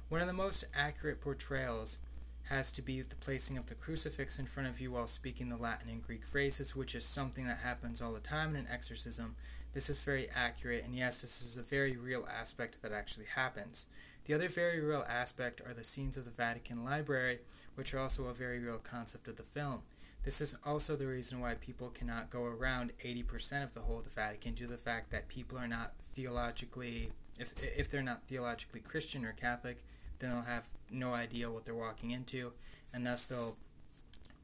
One 0.08 0.20
of 0.20 0.26
the 0.26 0.32
most 0.32 0.64
accurate 0.74 1.20
portrayals 1.20 1.98
has 2.44 2.70
to 2.72 2.82
be 2.82 3.02
the 3.02 3.16
placing 3.16 3.58
of 3.58 3.66
the 3.66 3.74
crucifix 3.74 4.38
in 4.38 4.46
front 4.46 4.68
of 4.68 4.80
you 4.80 4.92
while 4.92 5.08
speaking 5.08 5.48
the 5.48 5.56
Latin 5.56 5.90
and 5.90 6.02
Greek 6.02 6.24
phrases, 6.24 6.76
which 6.76 6.94
is 6.94 7.04
something 7.04 7.46
that 7.46 7.58
happens 7.58 8.00
all 8.00 8.12
the 8.12 8.20
time 8.20 8.50
in 8.50 8.56
an 8.56 8.68
exorcism. 8.70 9.34
This 9.74 9.90
is 9.90 9.98
very 9.98 10.28
accurate, 10.34 10.84
and 10.84 10.94
yes, 10.94 11.20
this 11.20 11.42
is 11.42 11.56
a 11.56 11.62
very 11.62 11.96
real 11.96 12.26
aspect 12.32 12.80
that 12.82 12.92
actually 12.92 13.26
happens. 13.34 13.86
The 14.26 14.34
other 14.34 14.48
very 14.48 14.80
real 14.80 15.04
aspect 15.08 15.60
are 15.64 15.72
the 15.72 15.84
scenes 15.84 16.16
of 16.16 16.24
the 16.24 16.32
Vatican 16.32 16.84
Library, 16.84 17.38
which 17.76 17.94
are 17.94 18.00
also 18.00 18.24
a 18.24 18.34
very 18.34 18.58
real 18.58 18.78
concept 18.78 19.28
of 19.28 19.36
the 19.36 19.44
film. 19.44 19.82
This 20.24 20.40
is 20.40 20.56
also 20.66 20.96
the 20.96 21.06
reason 21.06 21.38
why 21.38 21.54
people 21.54 21.90
cannot 21.90 22.30
go 22.30 22.42
around 22.42 22.92
80% 23.04 23.62
of 23.62 23.72
the 23.72 23.82
whole 23.82 23.98
of 23.98 24.04
the 24.04 24.10
Vatican 24.10 24.54
due 24.54 24.64
to 24.64 24.72
the 24.72 24.78
fact 24.78 25.12
that 25.12 25.28
people 25.28 25.56
are 25.56 25.68
not 25.68 25.92
theologically, 26.02 27.12
if, 27.38 27.54
if 27.62 27.88
they're 27.88 28.02
not 28.02 28.26
theologically 28.26 28.80
Christian 28.80 29.24
or 29.24 29.32
Catholic, 29.32 29.84
then 30.18 30.30
they'll 30.30 30.42
have 30.42 30.64
no 30.90 31.14
idea 31.14 31.48
what 31.48 31.64
they're 31.64 31.76
walking 31.76 32.10
into, 32.10 32.52
and 32.92 33.06
thus 33.06 33.26
they'll 33.26 33.56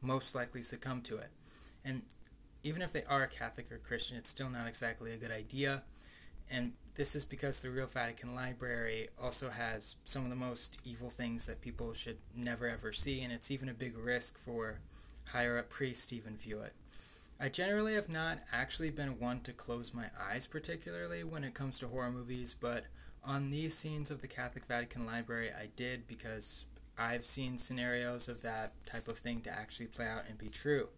most 0.00 0.32
likely 0.32 0.62
succumb 0.62 1.00
to 1.00 1.16
it. 1.16 1.30
And 1.84 2.02
even 2.62 2.82
if 2.82 2.92
they 2.92 3.02
are 3.08 3.26
Catholic 3.26 3.72
or 3.72 3.78
Christian, 3.78 4.16
it's 4.16 4.28
still 4.28 4.48
not 4.48 4.68
exactly 4.68 5.12
a 5.12 5.16
good 5.16 5.32
idea. 5.32 5.82
And 6.50 6.72
this 6.94 7.16
is 7.16 7.24
because 7.24 7.60
the 7.60 7.70
Real 7.70 7.86
Vatican 7.86 8.34
Library 8.34 9.08
also 9.20 9.48
has 9.50 9.96
some 10.04 10.24
of 10.24 10.30
the 10.30 10.36
most 10.36 10.78
evil 10.84 11.08
things 11.08 11.46
that 11.46 11.62
people 11.62 11.94
should 11.94 12.18
never 12.36 12.68
ever 12.68 12.92
see, 12.92 13.22
and 13.22 13.32
it's 13.32 13.50
even 13.50 13.68
a 13.68 13.74
big 13.74 13.96
risk 13.96 14.36
for 14.36 14.80
higher 15.26 15.58
up 15.58 15.70
priests 15.70 16.06
to 16.06 16.16
even 16.16 16.36
view 16.36 16.60
it. 16.60 16.74
I 17.40 17.48
generally 17.48 17.94
have 17.94 18.08
not 18.08 18.40
actually 18.52 18.90
been 18.90 19.18
one 19.18 19.40
to 19.40 19.52
close 19.52 19.94
my 19.94 20.06
eyes 20.20 20.46
particularly 20.46 21.24
when 21.24 21.42
it 21.42 21.54
comes 21.54 21.78
to 21.78 21.88
horror 21.88 22.10
movies, 22.10 22.54
but 22.58 22.84
on 23.24 23.50
these 23.50 23.74
scenes 23.74 24.10
of 24.10 24.20
the 24.20 24.28
Catholic 24.28 24.66
Vatican 24.66 25.06
Library, 25.06 25.50
I 25.50 25.68
did 25.74 26.06
because 26.06 26.66
I've 26.98 27.24
seen 27.24 27.56
scenarios 27.58 28.28
of 28.28 28.42
that 28.42 28.72
type 28.84 29.08
of 29.08 29.18
thing 29.18 29.40
to 29.42 29.50
actually 29.50 29.86
play 29.86 30.06
out 30.06 30.24
and 30.28 30.36
be 30.36 30.48
true. 30.48 30.88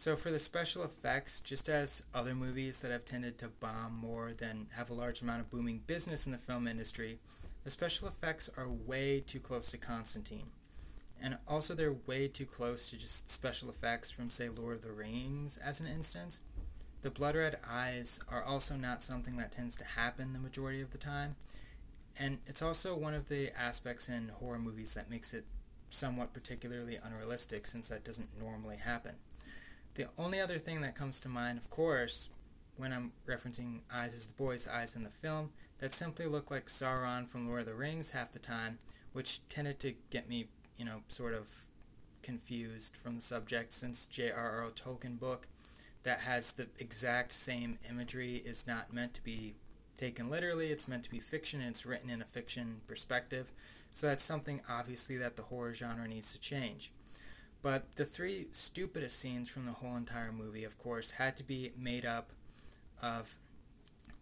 So 0.00 0.16
for 0.16 0.30
the 0.30 0.38
special 0.38 0.82
effects, 0.82 1.40
just 1.40 1.68
as 1.68 2.04
other 2.14 2.34
movies 2.34 2.80
that 2.80 2.90
have 2.90 3.04
tended 3.04 3.36
to 3.36 3.48
bomb 3.48 3.98
more 4.00 4.32
than 4.32 4.68
have 4.76 4.88
a 4.88 4.94
large 4.94 5.20
amount 5.20 5.42
of 5.42 5.50
booming 5.50 5.82
business 5.86 6.24
in 6.24 6.32
the 6.32 6.38
film 6.38 6.66
industry, 6.66 7.18
the 7.64 7.70
special 7.70 8.08
effects 8.08 8.48
are 8.56 8.66
way 8.66 9.20
too 9.20 9.40
close 9.40 9.70
to 9.70 9.76
Constantine. 9.76 10.52
And 11.22 11.36
also 11.46 11.74
they're 11.74 11.92
way 11.92 12.28
too 12.28 12.46
close 12.46 12.88
to 12.88 12.96
just 12.96 13.30
special 13.30 13.68
effects 13.68 14.10
from 14.10 14.30
say 14.30 14.48
Lord 14.48 14.76
of 14.76 14.82
the 14.82 14.90
Rings 14.90 15.58
as 15.58 15.80
an 15.80 15.86
instance. 15.86 16.40
The 17.02 17.10
blood 17.10 17.36
red 17.36 17.58
eyes 17.70 18.20
are 18.26 18.42
also 18.42 18.76
not 18.76 19.02
something 19.02 19.36
that 19.36 19.52
tends 19.52 19.76
to 19.76 19.84
happen 19.84 20.32
the 20.32 20.38
majority 20.38 20.80
of 20.80 20.92
the 20.92 20.98
time. 20.98 21.36
And 22.18 22.38
it's 22.46 22.62
also 22.62 22.96
one 22.96 23.12
of 23.12 23.28
the 23.28 23.52
aspects 23.54 24.08
in 24.08 24.30
horror 24.30 24.60
movies 24.60 24.94
that 24.94 25.10
makes 25.10 25.34
it 25.34 25.44
somewhat 25.90 26.32
particularly 26.32 26.96
unrealistic 27.04 27.66
since 27.66 27.90
that 27.90 28.02
doesn't 28.02 28.40
normally 28.40 28.76
happen. 28.76 29.16
The 29.94 30.08
only 30.18 30.40
other 30.40 30.58
thing 30.58 30.80
that 30.82 30.94
comes 30.94 31.20
to 31.20 31.28
mind, 31.28 31.58
of 31.58 31.70
course, 31.70 32.30
when 32.76 32.92
I'm 32.92 33.12
referencing 33.26 33.80
eyes 33.92 34.14
as 34.14 34.26
the 34.26 34.34
boy's 34.34 34.66
eyes 34.66 34.96
in 34.96 35.04
the 35.04 35.10
film, 35.10 35.50
that 35.78 35.94
simply 35.94 36.26
look 36.26 36.50
like 36.50 36.66
Sauron 36.66 37.26
from 37.28 37.46
Lord 37.46 37.60
of 37.60 37.66
the 37.66 37.74
Rings 37.74 38.12
half 38.12 38.32
the 38.32 38.38
time, 38.38 38.78
which 39.12 39.46
tended 39.48 39.80
to 39.80 39.94
get 40.10 40.28
me, 40.28 40.48
you 40.76 40.84
know, 40.84 41.02
sort 41.08 41.34
of 41.34 41.48
confused 42.22 42.96
from 42.96 43.16
the 43.16 43.20
subject 43.20 43.72
since 43.72 44.06
J.R.R. 44.06 44.70
Tolkien 44.70 45.18
book 45.18 45.48
that 46.02 46.20
has 46.20 46.52
the 46.52 46.68
exact 46.78 47.32
same 47.32 47.78
imagery 47.88 48.36
is 48.36 48.66
not 48.66 48.92
meant 48.92 49.14
to 49.14 49.22
be 49.22 49.54
taken 49.98 50.30
literally, 50.30 50.70
it's 50.70 50.88
meant 50.88 51.02
to 51.04 51.10
be 51.10 51.18
fiction 51.18 51.60
and 51.60 51.70
it's 51.70 51.84
written 51.84 52.08
in 52.08 52.22
a 52.22 52.26
fiction 52.26 52.80
perspective. 52.86 53.52
So 53.92 54.06
that's 54.06 54.24
something 54.24 54.62
obviously 54.68 55.16
that 55.18 55.36
the 55.36 55.42
horror 55.42 55.74
genre 55.74 56.08
needs 56.08 56.32
to 56.32 56.40
change. 56.40 56.92
But 57.62 57.96
the 57.96 58.04
three 58.04 58.46
stupidest 58.52 59.18
scenes 59.18 59.48
from 59.48 59.66
the 59.66 59.72
whole 59.72 59.96
entire 59.96 60.32
movie, 60.32 60.64
of 60.64 60.78
course, 60.78 61.12
had 61.12 61.36
to 61.36 61.44
be 61.44 61.72
made 61.76 62.06
up 62.06 62.32
of 63.02 63.38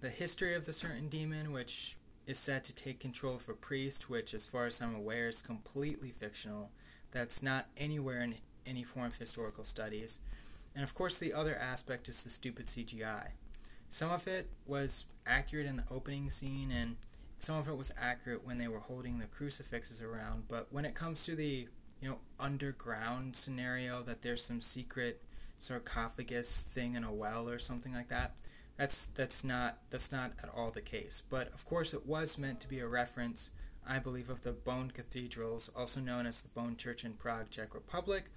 the 0.00 0.10
history 0.10 0.54
of 0.54 0.66
the 0.66 0.72
certain 0.72 1.08
demon, 1.08 1.52
which 1.52 1.96
is 2.26 2.38
said 2.38 2.64
to 2.64 2.74
take 2.74 3.00
control 3.00 3.36
of 3.36 3.48
a 3.48 3.54
priest, 3.54 4.10
which, 4.10 4.34
as 4.34 4.46
far 4.46 4.66
as 4.66 4.82
I'm 4.82 4.94
aware, 4.94 5.28
is 5.28 5.40
completely 5.40 6.10
fictional. 6.10 6.70
That's 7.12 7.42
not 7.42 7.66
anywhere 7.76 8.20
in 8.20 8.36
any 8.66 8.82
form 8.82 9.06
of 9.06 9.18
historical 9.18 9.64
studies. 9.64 10.20
And 10.74 10.84
of 10.84 10.94
course, 10.94 11.18
the 11.18 11.32
other 11.32 11.56
aspect 11.56 12.08
is 12.08 12.22
the 12.22 12.30
stupid 12.30 12.66
CGI. 12.66 13.28
Some 13.88 14.10
of 14.10 14.28
it 14.28 14.50
was 14.66 15.06
accurate 15.26 15.66
in 15.66 15.76
the 15.76 15.84
opening 15.90 16.28
scene, 16.28 16.70
and 16.70 16.96
some 17.38 17.56
of 17.56 17.68
it 17.68 17.76
was 17.76 17.92
accurate 17.96 18.46
when 18.46 18.58
they 18.58 18.68
were 18.68 18.80
holding 18.80 19.18
the 19.18 19.26
crucifixes 19.26 20.02
around. 20.02 20.44
But 20.48 20.66
when 20.70 20.84
it 20.84 20.94
comes 20.94 21.24
to 21.24 21.34
the 21.34 21.68
you 22.00 22.08
know 22.08 22.18
underground 22.38 23.36
scenario 23.36 24.02
that 24.02 24.22
there's 24.22 24.44
some 24.44 24.60
secret 24.60 25.22
sarcophagus 25.58 26.60
thing 26.60 26.94
in 26.94 27.04
a 27.04 27.12
well 27.12 27.48
or 27.48 27.58
something 27.58 27.92
like 27.92 28.08
that 28.08 28.36
that's 28.76 29.06
that's 29.06 29.42
not 29.42 29.78
that's 29.90 30.12
not 30.12 30.32
at 30.42 30.48
all 30.54 30.70
the 30.70 30.80
case 30.80 31.22
but 31.28 31.52
of 31.52 31.64
course 31.64 31.92
it 31.92 32.06
was 32.06 32.38
meant 32.38 32.60
to 32.60 32.68
be 32.68 32.78
a 32.78 32.86
reference 32.86 33.50
i 33.86 33.98
believe 33.98 34.30
of 34.30 34.42
the 34.42 34.52
bone 34.52 34.90
cathedrals 34.90 35.68
also 35.76 36.00
known 36.00 36.26
as 36.26 36.42
the 36.42 36.48
bone 36.48 36.76
church 36.76 37.04
in 37.04 37.12
prague 37.14 37.50
czech 37.50 37.74
republic 37.74 38.30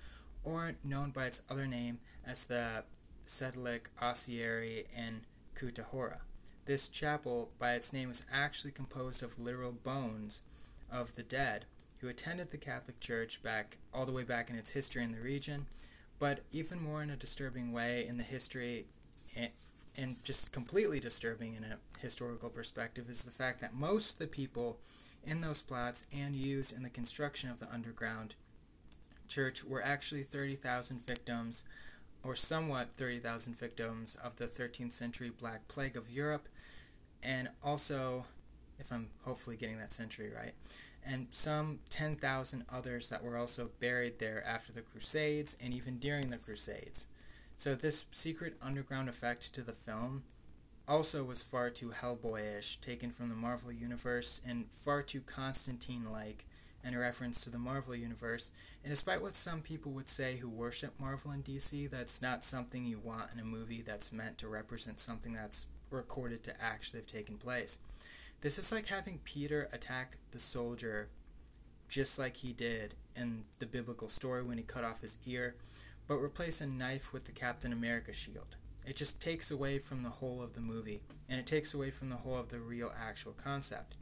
or 0.43 0.73
known 0.83 1.11
by 1.11 1.27
its 1.27 1.41
other 1.49 1.67
name 1.67 1.99
as 2.25 2.45
the 2.45 2.83
Sedlec 3.25 3.87
Ossuary 4.01 4.85
in 4.95 5.21
Kutná 5.55 5.83
Hora. 5.85 6.21
This 6.65 6.87
chapel, 6.87 7.51
by 7.57 7.73
its 7.73 7.93
name, 7.93 8.11
is 8.11 8.25
actually 8.31 8.71
composed 8.71 9.23
of 9.23 9.39
literal 9.39 9.71
bones 9.71 10.41
of 10.91 11.15
the 11.15 11.23
dead 11.23 11.65
who 12.01 12.09
attended 12.09 12.51
the 12.51 12.57
Catholic 12.57 12.99
Church 12.99 13.41
back 13.43 13.77
all 13.93 14.05
the 14.05 14.11
way 14.11 14.23
back 14.23 14.49
in 14.49 14.55
its 14.55 14.71
history 14.71 15.03
in 15.03 15.11
the 15.11 15.19
region, 15.19 15.67
but 16.19 16.39
even 16.51 16.81
more 16.81 17.01
in 17.03 17.11
a 17.11 17.15
disturbing 17.15 17.71
way 17.71 18.05
in 18.07 18.17
the 18.17 18.23
history 18.23 18.87
and 19.97 20.23
just 20.23 20.51
completely 20.51 20.99
disturbing 20.99 21.53
in 21.55 21.63
a 21.63 21.77
historical 21.99 22.49
perspective 22.49 23.09
is 23.09 23.23
the 23.23 23.31
fact 23.31 23.61
that 23.61 23.73
most 23.73 24.13
of 24.13 24.19
the 24.19 24.27
people 24.27 24.79
in 25.23 25.41
those 25.41 25.61
plots 25.61 26.05
and 26.15 26.35
used 26.35 26.75
in 26.75 26.83
the 26.83 26.89
construction 26.89 27.49
of 27.49 27.59
the 27.59 27.71
underground 27.71 28.35
church 29.27 29.63
were 29.63 29.83
actually 29.83 30.23
30,000 30.23 31.05
victims 31.05 31.63
or 32.23 32.35
somewhat 32.35 32.89
30,000 32.97 33.57
victims 33.57 34.17
of 34.23 34.35
the 34.37 34.47
13th 34.47 34.91
century 34.91 35.29
Black 35.29 35.67
Plague 35.67 35.97
of 35.97 36.09
Europe, 36.09 36.47
and 37.23 37.49
also, 37.63 38.25
if 38.79 38.91
I'm 38.91 39.09
hopefully 39.23 39.57
getting 39.57 39.77
that 39.79 39.91
century 39.93 40.29
right, 40.35 40.53
and 41.05 41.27
some 41.31 41.79
10,000 41.89 42.65
others 42.71 43.09
that 43.09 43.23
were 43.23 43.37
also 43.37 43.71
buried 43.79 44.19
there 44.19 44.43
after 44.45 44.71
the 44.71 44.81
Crusades 44.81 45.57
and 45.61 45.73
even 45.73 45.97
during 45.97 46.29
the 46.29 46.37
Crusades. 46.37 47.07
So, 47.57 47.75
this 47.75 48.05
secret 48.11 48.57
underground 48.61 49.09
effect 49.09 49.53
to 49.53 49.61
the 49.61 49.73
film 49.73 50.23
also 50.87 51.23
was 51.23 51.43
far 51.43 51.69
too 51.69 51.91
Hellboyish, 51.91 52.81
taken 52.81 53.11
from 53.11 53.29
the 53.29 53.35
Marvel 53.35 53.71
Universe, 53.71 54.41
and 54.45 54.65
far 54.71 55.01
too 55.01 55.21
Constantine 55.21 56.11
like 56.11 56.45
in 56.83 56.93
a 56.93 56.99
reference 56.99 57.41
to 57.41 57.49
the 57.49 57.59
Marvel 57.59 57.95
Universe. 57.95 58.51
And 58.83 58.91
despite 58.91 59.21
what 59.21 59.35
some 59.35 59.61
people 59.61 59.91
would 59.91 60.09
say 60.09 60.37
who 60.37 60.49
worship 60.49 60.99
Marvel 60.99 61.31
and 61.31 61.45
DC, 61.45 61.89
that's 61.89 62.21
not 62.21 62.43
something 62.43 62.85
you 62.85 62.99
want 62.99 63.31
in 63.33 63.39
a 63.39 63.45
movie 63.45 63.81
that's 63.81 64.11
meant 64.11 64.37
to 64.39 64.47
represent 64.47 64.99
something 64.99 65.33
that's 65.33 65.67
recorded 65.91 66.43
to 66.43 66.61
actually 66.61 66.99
have 66.99 67.07
taken 67.07 67.37
place. 67.37 67.79
This 68.41 68.57
is 68.57 68.71
like 68.71 68.87
having 68.87 69.19
Peter 69.23 69.69
attack 69.71 70.17
the 70.31 70.39
soldier 70.39 71.09
just 71.87 72.17
like 72.17 72.37
he 72.37 72.53
did 72.53 72.95
in 73.15 73.43
the 73.59 73.67
biblical 73.67 74.09
story 74.09 74.41
when 74.41 74.57
he 74.57 74.63
cut 74.63 74.83
off 74.83 75.01
his 75.01 75.19
ear, 75.27 75.55
but 76.07 76.15
replace 76.15 76.59
a 76.59 76.65
knife 76.65 77.13
with 77.13 77.25
the 77.25 77.31
Captain 77.31 77.71
America 77.71 78.13
shield. 78.13 78.55
It 78.83 78.95
just 78.95 79.21
takes 79.21 79.51
away 79.51 79.77
from 79.77 80.01
the 80.01 80.09
whole 80.09 80.41
of 80.41 80.53
the 80.53 80.59
movie, 80.59 81.01
and 81.29 81.39
it 81.39 81.45
takes 81.45 81.75
away 81.75 81.91
from 81.91 82.09
the 82.09 82.15
whole 82.15 82.35
of 82.35 82.49
the 82.49 82.59
real 82.59 82.91
actual 82.99 83.33
concept. 83.33 83.95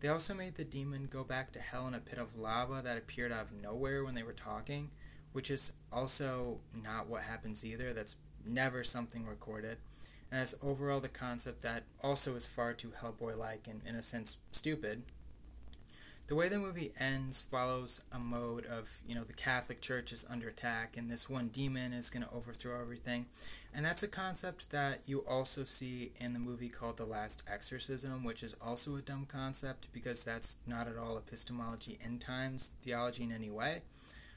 They 0.00 0.08
also 0.08 0.32
made 0.32 0.54
the 0.54 0.64
demon 0.64 1.06
go 1.10 1.22
back 1.22 1.52
to 1.52 1.60
hell 1.60 1.86
in 1.86 1.94
a 1.94 2.00
pit 2.00 2.18
of 2.18 2.38
lava 2.38 2.80
that 2.82 2.96
appeared 2.96 3.30
out 3.30 3.42
of 3.42 3.52
nowhere 3.52 4.04
when 4.04 4.14
they 4.14 4.22
were 4.22 4.32
talking, 4.32 4.90
which 5.32 5.50
is 5.50 5.72
also 5.92 6.60
not 6.82 7.08
what 7.08 7.22
happens 7.22 7.62
either. 7.62 7.92
That's 7.92 8.16
never 8.46 8.82
something 8.84 9.26
recorded. 9.26 9.76
That's 10.32 10.54
overall 10.62 11.00
the 11.00 11.08
concept 11.08 11.60
that 11.60 11.82
also 12.02 12.34
is 12.36 12.46
far 12.46 12.72
too 12.72 12.92
Hellboy 13.02 13.36
like 13.36 13.68
and, 13.68 13.82
in 13.86 13.94
a 13.94 14.02
sense, 14.02 14.38
stupid. 14.50 15.02
The 16.26 16.34
way 16.34 16.48
the 16.48 16.58
movie 16.58 16.92
ends 16.98 17.42
follows 17.42 18.00
a 18.10 18.18
mode 18.18 18.64
of, 18.64 19.02
you 19.06 19.14
know, 19.14 19.24
the 19.24 19.34
Catholic 19.34 19.82
Church 19.82 20.10
is 20.10 20.24
under 20.30 20.48
attack 20.48 20.96
and 20.96 21.10
this 21.10 21.28
one 21.28 21.48
demon 21.48 21.92
is 21.92 22.08
going 22.08 22.24
to 22.24 22.32
overthrow 22.32 22.80
everything. 22.80 23.26
And 23.74 23.84
that's 23.84 24.02
a 24.02 24.08
concept 24.08 24.70
that 24.70 25.00
you 25.04 25.18
also 25.20 25.64
see 25.64 26.12
in 26.16 26.32
the 26.32 26.38
movie 26.38 26.70
called 26.70 26.96
The 26.96 27.04
Last 27.04 27.42
Exorcism, 27.46 28.24
which 28.24 28.42
is 28.42 28.56
also 28.62 28.96
a 28.96 29.02
dumb 29.02 29.26
concept 29.26 29.88
because 29.92 30.24
that's 30.24 30.56
not 30.66 30.88
at 30.88 30.96
all 30.96 31.18
epistemology 31.18 31.98
end 32.02 32.22
times 32.22 32.70
theology 32.80 33.24
in 33.24 33.32
any 33.32 33.50
way. 33.50 33.82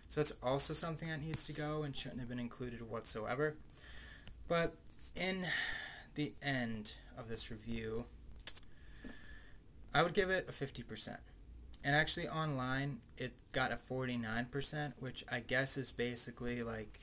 So 0.10 0.19
it's 0.19 0.34
also 0.43 0.73
something 0.73 1.08
that 1.08 1.21
needs 1.21 1.45
to 1.45 1.53
go 1.53 1.84
and 1.84 1.95
shouldn't 1.95 2.19
have 2.19 2.29
been 2.29 2.39
included 2.39 2.81
whatsoever. 2.89 3.55
But 4.49 4.75
in 5.15 5.47
the 6.15 6.34
end 6.41 6.93
of 7.17 7.30
this 7.30 7.51
review, 7.51 8.06
I 9.93 10.04
would 10.04 10.13
give 10.13 10.30
it 10.30 10.47
a 10.49 10.51
50%. 10.51 11.17
And 11.84 11.95
actually, 11.95 12.28
online, 12.28 12.99
it 13.17 13.34
got 13.51 13.71
a 13.71 13.75
49%, 13.75 14.93
which 14.99 15.23
I 15.32 15.39
guess 15.39 15.78
is 15.78 15.91
basically 15.91 16.63
like 16.63 16.99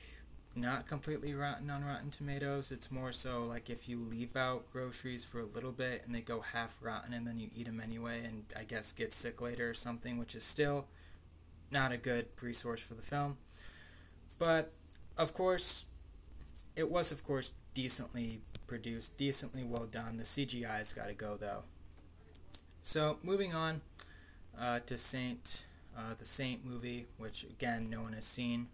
not 0.55 0.87
completely 0.87 1.33
rotten 1.33 1.69
on 1.69 1.83
Rotten 1.83 2.11
Tomatoes. 2.11 2.71
It's 2.71 2.91
more 2.91 3.11
so 3.11 3.45
like 3.45 3.69
if 3.69 3.89
you 3.89 3.97
leave 3.97 4.35
out 4.35 4.71
groceries 4.71 5.25
for 5.25 5.39
a 5.39 5.45
little 5.45 5.71
bit 5.71 6.03
and 6.05 6.13
they 6.13 6.21
go 6.21 6.41
half 6.41 6.77
rotten 6.81 7.13
and 7.13 7.25
then 7.25 7.39
you 7.39 7.49
eat 7.55 7.65
them 7.65 7.79
anyway 7.79 8.23
and 8.23 8.43
I 8.55 8.63
guess 8.63 8.91
get 8.91 9.13
sick 9.13 9.41
later 9.41 9.69
or 9.69 9.73
something, 9.73 10.17
which 10.17 10.35
is 10.35 10.43
still 10.43 10.87
not 11.71 11.91
a 11.91 11.97
good 11.97 12.27
resource 12.41 12.81
for 12.81 12.93
the 12.93 13.01
film. 13.01 13.37
But 14.37 14.71
of 15.17 15.33
course, 15.33 15.85
it 16.75 16.89
was, 16.89 17.11
of 17.11 17.23
course, 17.23 17.53
decently 17.73 18.41
produced, 18.67 19.17
decently 19.17 19.63
well 19.63 19.85
done. 19.85 20.17
The 20.17 20.23
CGI's 20.23 20.93
got 20.93 21.07
to 21.07 21.13
go 21.13 21.37
though. 21.39 21.63
So, 22.81 23.17
moving 23.23 23.53
on 23.53 23.81
uh, 24.59 24.79
to 24.85 24.97
Saint, 24.97 25.65
uh, 25.97 26.15
the 26.17 26.25
Saint 26.25 26.65
movie, 26.65 27.07
which 27.17 27.43
again 27.43 27.89
no 27.89 28.01
one 28.01 28.13
has 28.13 28.25
seen. 28.25 28.67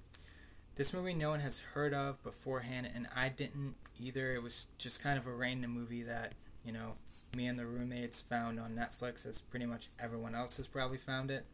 This 0.75 0.93
movie 0.93 1.13
no 1.13 1.29
one 1.29 1.41
has 1.41 1.59
heard 1.59 1.93
of 1.93 2.23
beforehand, 2.23 2.89
and 2.93 3.07
I 3.15 3.29
didn't 3.29 3.75
either. 3.99 4.33
It 4.33 4.41
was 4.41 4.67
just 4.77 5.03
kind 5.03 5.17
of 5.17 5.27
a 5.27 5.33
random 5.33 5.71
movie 5.71 6.03
that 6.03 6.33
you 6.63 6.71
know 6.71 6.93
me 7.35 7.47
and 7.47 7.59
the 7.59 7.65
roommates 7.65 8.21
found 8.21 8.59
on 8.59 8.71
Netflix, 8.75 9.25
as 9.25 9.41
pretty 9.41 9.65
much 9.65 9.89
everyone 9.99 10.35
else 10.35 10.57
has 10.57 10.67
probably 10.67 10.97
found 10.97 11.29
it. 11.29 11.45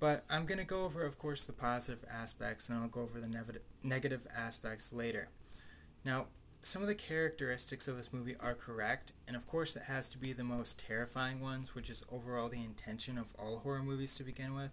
But 0.00 0.24
I'm 0.30 0.46
gonna 0.46 0.64
go 0.64 0.84
over, 0.84 1.04
of 1.04 1.18
course, 1.18 1.44
the 1.44 1.52
positive 1.52 2.04
aspects, 2.10 2.68
and 2.68 2.78
I'll 2.78 2.88
go 2.88 3.02
over 3.02 3.20
the 3.20 3.60
negative 3.82 4.26
aspects 4.36 4.92
later. 4.92 5.28
Now, 6.04 6.26
some 6.62 6.82
of 6.82 6.88
the 6.88 6.94
characteristics 6.94 7.88
of 7.88 7.96
this 7.96 8.12
movie 8.12 8.36
are 8.40 8.54
correct, 8.54 9.12
and 9.26 9.36
of 9.36 9.46
course, 9.46 9.76
it 9.76 9.84
has 9.84 10.08
to 10.10 10.18
be 10.18 10.32
the 10.32 10.44
most 10.44 10.78
terrifying 10.78 11.40
ones, 11.40 11.74
which 11.74 11.88
is 11.88 12.04
overall 12.10 12.48
the 12.48 12.64
intention 12.64 13.16
of 13.16 13.32
all 13.38 13.58
horror 13.58 13.82
movies 13.82 14.16
to 14.16 14.24
begin 14.24 14.54
with. 14.54 14.70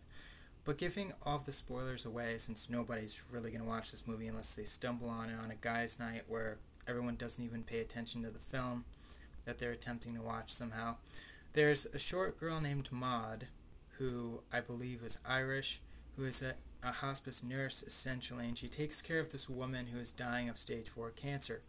But 0.66 0.80
giving 0.80 1.14
all 1.24 1.38
the 1.38 1.52
spoilers 1.52 2.06
away, 2.06 2.38
since 2.40 2.70
nobody's 2.70 3.22
really 3.32 3.52
going 3.52 3.62
to 3.62 3.68
watch 3.68 3.92
this 3.92 4.08
movie 4.08 4.28
unless 4.28 4.56
they 4.56 4.64
stumble 4.64 5.10
on 5.10 5.30
it 5.30 5.38
on 5.42 5.52
a 5.52 5.56
guy's 5.56 6.00
night 6.00 6.24
where 6.28 6.58
everyone 6.88 7.16
doesn't 7.16 7.44
even 7.44 7.64
pay 7.64 7.80
attention 7.80 8.24
to 8.24 8.32
the 8.32 8.40
film 8.40 8.84
that 9.46 9.60
they're 9.60 9.72
attempting 9.72 10.16
to 10.16 10.22
watch 10.22 10.52
somehow, 10.52 10.96
there's 11.54 11.86
a 11.94 12.00
short 12.00 12.40
girl 12.40 12.60
named 12.60 12.92
Maud, 12.92 13.48
who 13.98 14.42
I 14.52 14.60
believe 14.60 15.04
is 15.04 15.20
Irish, 15.26 15.82
who 16.18 16.26
is 16.26 16.42
a, 16.42 16.56
a 16.86 16.92
hospice 16.92 17.44
nurse 17.44 17.84
essentially, 17.84 18.46
and 18.46 18.58
she 18.58 18.68
takes 18.68 19.02
care 19.02 19.20
of 19.20 19.32
this 19.32 19.50
woman 19.50 19.88
who 19.88 20.00
is 20.00 20.12
dying 20.12 20.48
of 20.48 20.58
stage 20.58 20.88
4 20.88 21.10
cancer. 21.12 21.62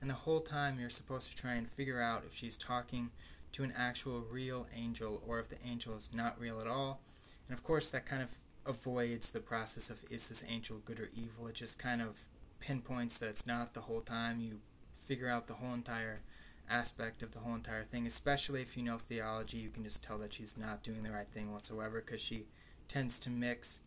And 0.00 0.10
the 0.10 0.14
whole 0.14 0.40
time 0.40 0.78
you're 0.78 0.90
supposed 0.90 1.30
to 1.30 1.36
try 1.36 1.54
and 1.54 1.68
figure 1.70 2.00
out 2.00 2.24
if 2.26 2.34
she's 2.34 2.58
talking 2.58 3.10
to 3.52 3.62
an 3.62 3.72
actual 3.76 4.24
real 4.28 4.66
angel 4.76 5.22
or 5.26 5.38
if 5.38 5.48
the 5.48 5.64
angel 5.64 5.94
is 5.96 6.10
not 6.12 6.40
real 6.40 6.60
at 6.60 6.66
all. 6.66 7.00
And 7.48 7.56
of 7.56 7.62
course, 7.62 7.90
that 7.90 8.04
kind 8.04 8.22
of 8.22 8.30
avoids 8.66 9.30
the 9.30 9.40
process 9.40 9.90
of 9.90 10.00
is 10.10 10.28
this 10.28 10.44
angel 10.48 10.80
good 10.84 10.98
or 10.98 11.10
evil. 11.14 11.46
It 11.46 11.54
just 11.54 11.78
kind 11.78 12.02
of 12.02 12.24
pinpoints 12.58 13.18
that 13.18 13.28
it's 13.28 13.46
not 13.46 13.74
the 13.74 13.82
whole 13.82 14.00
time. 14.00 14.40
You 14.40 14.58
figure 14.92 15.28
out 15.28 15.46
the 15.46 15.54
whole 15.54 15.72
entire 15.72 16.20
aspect 16.68 17.22
of 17.22 17.32
the 17.32 17.40
whole 17.40 17.54
entire 17.54 17.84
thing, 17.84 18.06
especially 18.06 18.62
if 18.62 18.76
you 18.76 18.82
know 18.82 18.98
theology. 18.98 19.58
You 19.58 19.70
can 19.70 19.84
just 19.84 20.02
tell 20.02 20.18
that 20.18 20.34
she's 20.34 20.56
not 20.56 20.82
doing 20.82 21.02
the 21.02 21.12
right 21.12 21.28
thing 21.28 21.52
whatsoever 21.52 22.02
because 22.04 22.20
she 22.20 22.46
tends 22.88 23.18
to 23.20 23.30
mix 23.30 23.80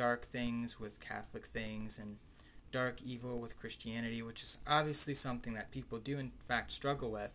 dark 0.00 0.24
things 0.24 0.80
with 0.80 0.98
Catholic 0.98 1.44
things 1.44 1.98
and 1.98 2.16
dark 2.72 3.02
evil 3.02 3.38
with 3.38 3.58
Christianity, 3.58 4.22
which 4.22 4.42
is 4.42 4.56
obviously 4.66 5.12
something 5.12 5.52
that 5.52 5.70
people 5.70 5.98
do 5.98 6.18
in 6.18 6.32
fact 6.48 6.72
struggle 6.72 7.10
with, 7.10 7.34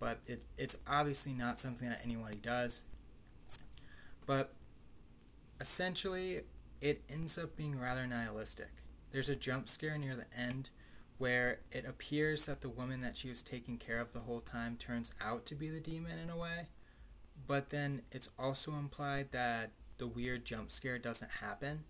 but 0.00 0.18
it, 0.26 0.42
it's 0.58 0.76
obviously 0.88 1.32
not 1.34 1.60
something 1.60 1.88
that 1.88 2.00
anybody 2.02 2.38
does. 2.42 2.80
But 4.26 4.54
essentially, 5.60 6.40
it 6.80 7.02
ends 7.08 7.38
up 7.38 7.54
being 7.54 7.78
rather 7.78 8.08
nihilistic. 8.08 8.82
There's 9.12 9.28
a 9.28 9.36
jump 9.36 9.68
scare 9.68 9.96
near 9.96 10.16
the 10.16 10.26
end 10.36 10.70
where 11.18 11.60
it 11.70 11.84
appears 11.86 12.46
that 12.46 12.60
the 12.60 12.68
woman 12.68 13.02
that 13.02 13.16
she 13.16 13.28
was 13.28 13.40
taking 13.40 13.76
care 13.76 14.00
of 14.00 14.12
the 14.12 14.18
whole 14.18 14.40
time 14.40 14.74
turns 14.76 15.12
out 15.20 15.46
to 15.46 15.54
be 15.54 15.68
the 15.68 15.78
demon 15.78 16.18
in 16.18 16.28
a 16.28 16.36
way, 16.36 16.66
but 17.46 17.70
then 17.70 18.02
it's 18.10 18.30
also 18.36 18.72
implied 18.72 19.30
that 19.30 19.70
the 19.98 20.06
weird 20.06 20.44
jump 20.44 20.70
scare 20.70 20.98
doesn't 20.98 21.30
happen. 21.40 21.84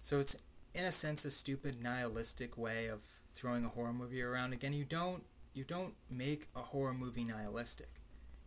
So 0.00 0.20
it's 0.20 0.36
in 0.74 0.84
a 0.84 0.92
sense 0.92 1.24
a 1.24 1.30
stupid 1.30 1.82
nihilistic 1.82 2.56
way 2.56 2.86
of 2.86 3.02
throwing 3.32 3.64
a 3.64 3.68
horror 3.68 3.92
movie 3.92 4.22
around. 4.22 4.52
Again 4.52 4.72
you 4.72 4.84
don't 4.84 5.24
you 5.52 5.64
don't 5.64 5.94
make 6.08 6.48
a 6.54 6.60
horror 6.60 6.94
movie 6.94 7.24
nihilistic. 7.24 7.90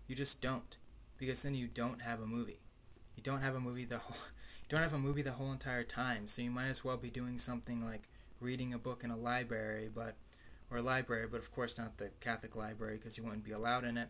You 0.08 0.16
just 0.16 0.42
don't 0.42 0.78
because 1.18 1.44
then 1.44 1.56
you 1.56 1.68
don't 1.68 2.02
have 2.02 2.22
a 2.22 2.26
movie. 2.26 2.60
You 3.16 3.24
don't 3.24 3.42
have 3.42 3.56
a 3.56 3.60
movie 3.60 3.86
the 3.86 4.00
whole 4.00 4.18
you 4.62 4.70
don't 4.70 4.84
have 4.84 4.94
a 4.94 5.00
movie 5.00 5.22
the 5.22 5.34
whole 5.34 5.52
entire 5.52 5.84
time. 5.84 6.28
So 6.28 6.42
you 6.42 6.52
might 6.52 6.68
as 6.68 6.84
well 6.84 6.98
be 6.98 7.10
doing 7.10 7.38
something 7.38 7.84
like 7.86 8.10
reading 8.40 8.74
a 8.74 8.78
book 8.78 9.04
in 9.04 9.12
a 9.12 9.18
library 9.18 9.90
but 9.94 10.16
or 10.70 10.78
a 10.78 10.82
library 10.82 11.28
but 11.30 11.40
of 11.40 11.52
course 11.52 11.78
not 11.78 11.98
the 11.98 12.10
catholic 12.20 12.56
library 12.56 12.98
because 12.98 13.18
you 13.18 13.24
wouldn't 13.24 13.44
be 13.44 13.52
allowed 13.52 13.84
in 13.84 13.98
it. 13.98 14.10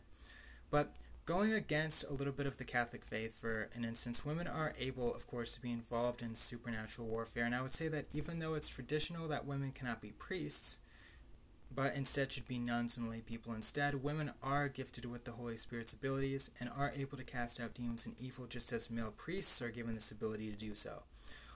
But 0.71 0.93
going 1.25 1.53
against 1.53 2.03
a 2.09 2.13
little 2.13 2.33
bit 2.33 2.45
of 2.45 2.57
the 2.57 2.63
Catholic 2.63 3.05
faith 3.05 3.39
for 3.39 3.69
an 3.73 3.85
instance, 3.85 4.25
women 4.25 4.47
are 4.47 4.73
able, 4.77 5.13
of 5.13 5.25
course, 5.25 5.55
to 5.55 5.61
be 5.61 5.71
involved 5.71 6.21
in 6.21 6.35
supernatural 6.35 7.07
warfare. 7.07 7.45
And 7.45 7.55
I 7.55 7.61
would 7.61 7.73
say 7.73 7.87
that 7.87 8.05
even 8.13 8.39
though 8.39 8.55
it's 8.55 8.67
traditional 8.67 9.27
that 9.29 9.45
women 9.45 9.71
cannot 9.71 10.01
be 10.01 10.11
priests, 10.11 10.79
but 11.73 11.95
instead 11.95 12.31
should 12.31 12.47
be 12.47 12.59
nuns 12.59 12.97
and 12.97 13.09
lay 13.09 13.21
people 13.21 13.53
instead, 13.53 14.03
women 14.03 14.31
are 14.43 14.67
gifted 14.67 15.05
with 15.05 15.23
the 15.23 15.31
Holy 15.31 15.57
Spirit's 15.57 15.93
abilities 15.93 16.51
and 16.59 16.69
are 16.69 16.93
able 16.95 17.17
to 17.17 17.23
cast 17.23 17.59
out 17.59 17.73
demons 17.73 18.05
and 18.05 18.15
evil 18.19 18.45
just 18.45 18.71
as 18.73 18.91
male 18.91 19.13
priests 19.15 19.61
are 19.61 19.71
given 19.71 19.95
this 19.95 20.11
ability 20.11 20.51
to 20.51 20.57
do 20.57 20.75
so. 20.75 21.03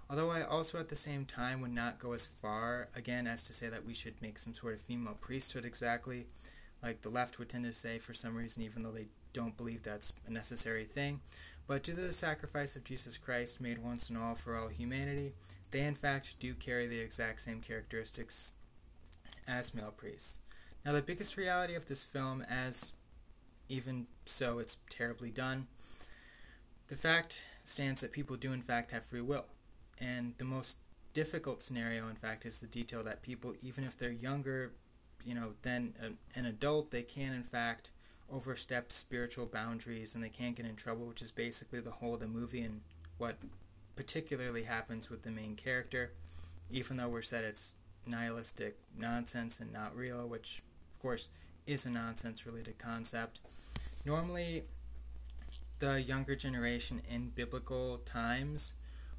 Although 0.09 0.31
I 0.31 0.43
also 0.43 0.79
at 0.79 0.87
the 0.87 0.95
same 0.95 1.25
time 1.25 1.59
would 1.59 1.73
not 1.73 1.99
go 1.99 2.13
as 2.13 2.25
far, 2.25 2.87
again, 2.95 3.27
as 3.27 3.43
to 3.43 3.53
say 3.53 3.67
that 3.67 3.85
we 3.85 3.93
should 3.93 4.21
make 4.21 4.39
some 4.39 4.53
sort 4.53 4.73
of 4.73 4.79
female 4.79 5.17
priesthood 5.19 5.65
exactly, 5.65 6.25
like 6.81 7.01
the 7.01 7.09
left 7.09 7.37
would 7.37 7.49
tend 7.49 7.65
to 7.65 7.73
say 7.73 7.99
for 7.99 8.13
some 8.13 8.35
reason, 8.35 8.63
even 8.63 8.83
though 8.83 8.91
they 8.91 9.07
don't 9.37 9.55
believe 9.55 9.83
that's 9.83 10.13
a 10.25 10.31
necessary 10.31 10.83
thing. 10.83 11.21
But 11.67 11.83
to 11.83 11.93
the 11.93 12.11
sacrifice 12.11 12.75
of 12.75 12.83
Jesus 12.83 13.17
Christ 13.17 13.61
made 13.61 13.77
once 13.77 14.09
and 14.09 14.17
all 14.17 14.33
for 14.33 14.57
all 14.57 14.69
humanity, 14.69 15.33
they 15.69 15.81
in 15.81 15.93
fact 15.93 16.39
do 16.39 16.55
carry 16.55 16.87
the 16.87 16.99
exact 16.99 17.41
same 17.41 17.61
characteristics 17.61 18.53
as 19.47 19.75
male 19.75 19.93
priests. 19.95 20.39
Now, 20.83 20.93
the 20.93 21.03
biggest 21.03 21.37
reality 21.37 21.75
of 21.75 21.85
this 21.85 22.03
film, 22.03 22.41
as 22.49 22.93
even 23.69 24.07
so 24.25 24.57
it's 24.57 24.77
terribly 24.89 25.29
done, 25.29 25.67
the 26.87 26.95
fact 26.95 27.41
stands 27.63 28.01
that 28.01 28.11
people 28.11 28.37
do 28.37 28.53
in 28.53 28.61
fact 28.63 28.91
have 28.91 29.03
free 29.03 29.21
will. 29.21 29.45
And 29.99 30.33
the 30.39 30.45
most 30.45 30.77
difficult 31.13 31.61
scenario, 31.61 32.07
in 32.07 32.15
fact, 32.15 32.43
is 32.45 32.59
the 32.59 32.67
detail 32.67 33.03
that 33.03 33.21
people, 33.21 33.53
even 33.61 33.83
if 33.83 33.97
they're 33.97 34.09
younger, 34.09 34.71
you 35.23 35.35
know, 35.35 35.53
than 35.61 35.93
an 36.33 36.45
adult, 36.45 36.89
they 36.89 37.03
can 37.03 37.33
in 37.33 37.43
fact 37.43 37.91
overstep 38.31 38.91
spiritual 38.91 39.45
boundaries 39.45 40.15
and 40.15 40.23
they 40.23 40.29
can't 40.29 40.55
get 40.55 40.65
in 40.65 40.75
trouble, 40.75 41.05
which 41.05 41.21
is 41.21 41.31
basically 41.31 41.79
the 41.79 41.91
whole 41.91 42.15
of 42.15 42.19
the 42.19 42.27
movie 42.27 42.61
and 42.61 42.81
what 43.17 43.37
particularly 43.95 44.63
happens 44.63 45.09
with 45.09 45.23
the 45.23 45.31
main 45.31 45.55
character. 45.55 46.11
Even 46.69 46.97
though 46.97 47.09
we're 47.09 47.21
said 47.21 47.43
it's 47.43 47.75
nihilistic 48.05 48.77
nonsense 48.97 49.59
and 49.59 49.71
not 49.71 49.95
real, 49.95 50.27
which 50.27 50.61
of 50.93 50.99
course 50.99 51.29
is 51.65 51.85
a 51.85 51.89
nonsense 51.89 52.45
related 52.45 52.77
concept. 52.77 53.39
Normally, 54.05 54.63
the 55.79 56.01
younger 56.01 56.35
generation 56.35 57.01
in 57.09 57.29
biblical 57.29 57.97
times 57.99 58.73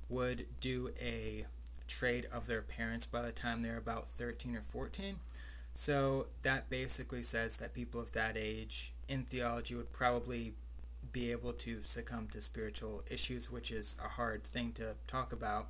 would 0.08 0.46
do 0.60 0.90
a 1.00 1.46
trade 1.86 2.26
of 2.32 2.46
their 2.46 2.62
parents 2.62 3.06
by 3.06 3.22
the 3.22 3.32
time 3.32 3.62
they're 3.62 3.76
about 3.76 4.08
13 4.08 4.56
or 4.56 4.62
14. 4.62 5.16
So 5.74 6.26
that 6.42 6.68
basically 6.68 7.22
says 7.22 7.58
that 7.58 7.74
people 7.74 8.00
of 8.00 8.12
that 8.12 8.36
age 8.36 8.92
in 9.08 9.24
theology 9.24 9.74
would 9.74 9.92
probably 9.92 10.54
be 11.12 11.30
able 11.30 11.52
to 11.52 11.82
succumb 11.84 12.28
to 12.32 12.42
spiritual 12.42 13.02
issues, 13.10 13.50
which 13.50 13.70
is 13.70 13.96
a 14.04 14.08
hard 14.08 14.44
thing 14.44 14.72
to 14.72 14.94
talk 15.06 15.32
about. 15.32 15.68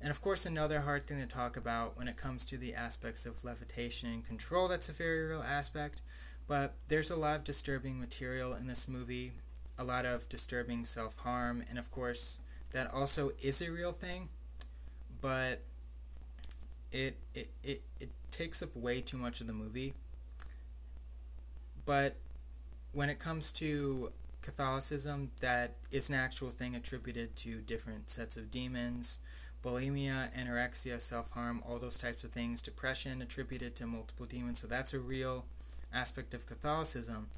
And 0.00 0.10
of 0.10 0.20
course, 0.20 0.46
another 0.46 0.80
hard 0.80 1.06
thing 1.06 1.20
to 1.20 1.26
talk 1.26 1.56
about 1.56 1.96
when 1.96 2.08
it 2.08 2.16
comes 2.16 2.44
to 2.46 2.56
the 2.56 2.74
aspects 2.74 3.24
of 3.24 3.44
levitation 3.44 4.10
and 4.10 4.26
control, 4.26 4.68
that's 4.68 4.88
a 4.88 4.92
very 4.92 5.26
real 5.26 5.42
aspect. 5.42 6.02
But 6.48 6.74
there's 6.88 7.10
a 7.10 7.16
lot 7.16 7.36
of 7.36 7.44
disturbing 7.44 8.00
material 8.00 8.54
in 8.54 8.66
this 8.66 8.88
movie, 8.88 9.32
a 9.78 9.84
lot 9.84 10.04
of 10.04 10.28
disturbing 10.28 10.84
self 10.84 11.16
harm, 11.18 11.64
and 11.68 11.78
of 11.78 11.90
course, 11.90 12.38
that 12.72 12.92
also 12.92 13.32
is 13.40 13.62
a 13.62 13.70
real 13.70 13.92
thing, 13.92 14.28
but 15.20 15.62
it, 16.90 17.16
it, 17.34 17.50
it, 17.62 17.82
it 18.00 18.10
takes 18.32 18.62
up 18.62 18.74
way 18.74 19.00
too 19.00 19.16
much 19.16 19.40
of 19.40 19.46
the 19.46 19.52
movie. 19.52 19.94
But 21.84 22.16
when 22.92 23.08
it 23.08 23.18
comes 23.18 23.52
to 23.52 24.12
Catholicism, 24.40 25.30
that 25.40 25.76
is 25.90 26.08
an 26.08 26.16
actual 26.16 26.50
thing 26.50 26.74
attributed 26.74 27.36
to 27.36 27.60
different 27.60 28.10
sets 28.10 28.36
of 28.36 28.50
demons 28.50 29.18
bulimia, 29.62 30.28
anorexia, 30.36 31.00
self 31.00 31.30
harm, 31.30 31.62
all 31.66 31.78
those 31.78 31.98
types 31.98 32.24
of 32.24 32.30
things, 32.30 32.60
depression 32.60 33.22
attributed 33.22 33.74
to 33.76 33.86
multiple 33.86 34.26
demons. 34.26 34.60
So 34.60 34.66
that's 34.66 34.92
a 34.92 34.98
real 34.98 35.46
aspect 35.92 36.34
of 36.34 36.46
Catholicism. 36.46 37.28